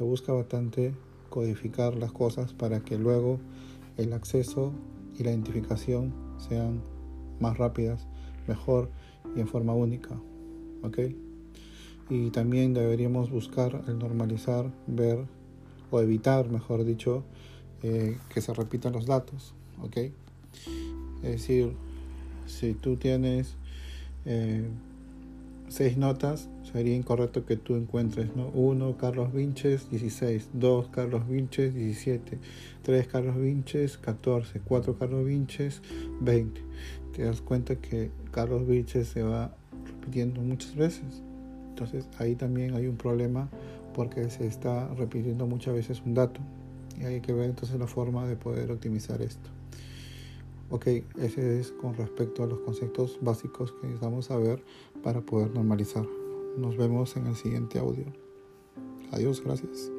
Se 0.00 0.04
busca 0.04 0.32
bastante 0.32 0.94
codificar 1.28 1.94
las 1.94 2.10
cosas 2.10 2.54
para 2.54 2.80
que 2.80 2.96
luego 2.96 3.38
el 3.98 4.14
acceso 4.14 4.72
y 5.18 5.24
la 5.24 5.30
identificación 5.30 6.14
sean 6.38 6.80
más 7.38 7.58
rápidas, 7.58 8.06
mejor 8.48 8.88
y 9.36 9.40
en 9.40 9.46
forma 9.46 9.74
única. 9.74 10.18
¿Ok? 10.82 11.00
Y 12.08 12.30
también 12.30 12.72
deberíamos 12.72 13.30
buscar 13.30 13.84
el 13.88 13.98
normalizar, 13.98 14.72
ver 14.86 15.26
o 15.90 16.00
evitar, 16.00 16.48
mejor 16.48 16.84
dicho, 16.84 17.22
eh, 17.82 18.16
que 18.32 18.40
se 18.40 18.54
repitan 18.54 18.94
los 18.94 19.04
datos. 19.04 19.52
¿Ok? 19.82 19.98
Es 21.22 21.30
decir, 21.30 21.74
si 22.46 22.72
tú 22.72 22.96
tienes 22.96 23.54
eh, 24.24 24.66
seis 25.68 25.98
notas, 25.98 26.48
sería 26.72 26.94
incorrecto 26.94 27.44
que 27.44 27.56
tú 27.56 27.76
encuentres, 27.76 28.34
¿no? 28.36 28.48
1 28.48 28.96
Carlos 28.96 29.32
Vinches 29.32 29.90
16, 29.90 30.50
2 30.54 30.88
Carlos 30.88 31.28
Vinches 31.28 31.74
17, 31.74 32.38
3 32.82 33.06
Carlos 33.06 33.36
Vinches 33.36 33.98
14, 33.98 34.60
4 34.60 34.98
Carlos 34.98 35.24
Vinches 35.24 35.82
20. 36.20 36.60
Te 37.14 37.24
das 37.24 37.40
cuenta 37.40 37.76
que 37.76 38.10
Carlos 38.30 38.66
Vinches 38.66 39.08
se 39.08 39.22
va 39.22 39.54
repitiendo 39.86 40.40
muchas 40.40 40.76
veces. 40.76 41.22
Entonces 41.70 42.08
ahí 42.18 42.34
también 42.34 42.74
hay 42.74 42.86
un 42.86 42.96
problema 42.96 43.48
porque 43.94 44.30
se 44.30 44.46
está 44.46 44.88
repitiendo 44.94 45.46
muchas 45.46 45.74
veces 45.74 46.02
un 46.04 46.14
dato. 46.14 46.40
Y 47.00 47.04
hay 47.04 47.20
que 47.20 47.32
ver 47.32 47.50
entonces 47.50 47.78
la 47.78 47.86
forma 47.86 48.26
de 48.28 48.36
poder 48.36 48.70
optimizar 48.70 49.22
esto. 49.22 49.48
Ok, 50.68 50.86
ese 51.18 51.58
es 51.58 51.72
con 51.72 51.94
respecto 51.94 52.44
a 52.44 52.46
los 52.46 52.60
conceptos 52.60 53.18
básicos 53.20 53.72
que 53.72 53.88
necesitamos 53.88 54.26
saber 54.26 54.62
para 55.02 55.20
poder 55.20 55.50
normalizar. 55.50 56.19
Nos 56.60 56.76
vemos 56.76 57.16
en 57.16 57.26
el 57.26 57.36
siguiente 57.36 57.78
audio. 57.78 58.04
Adiós, 59.12 59.42
gracias. 59.42 59.90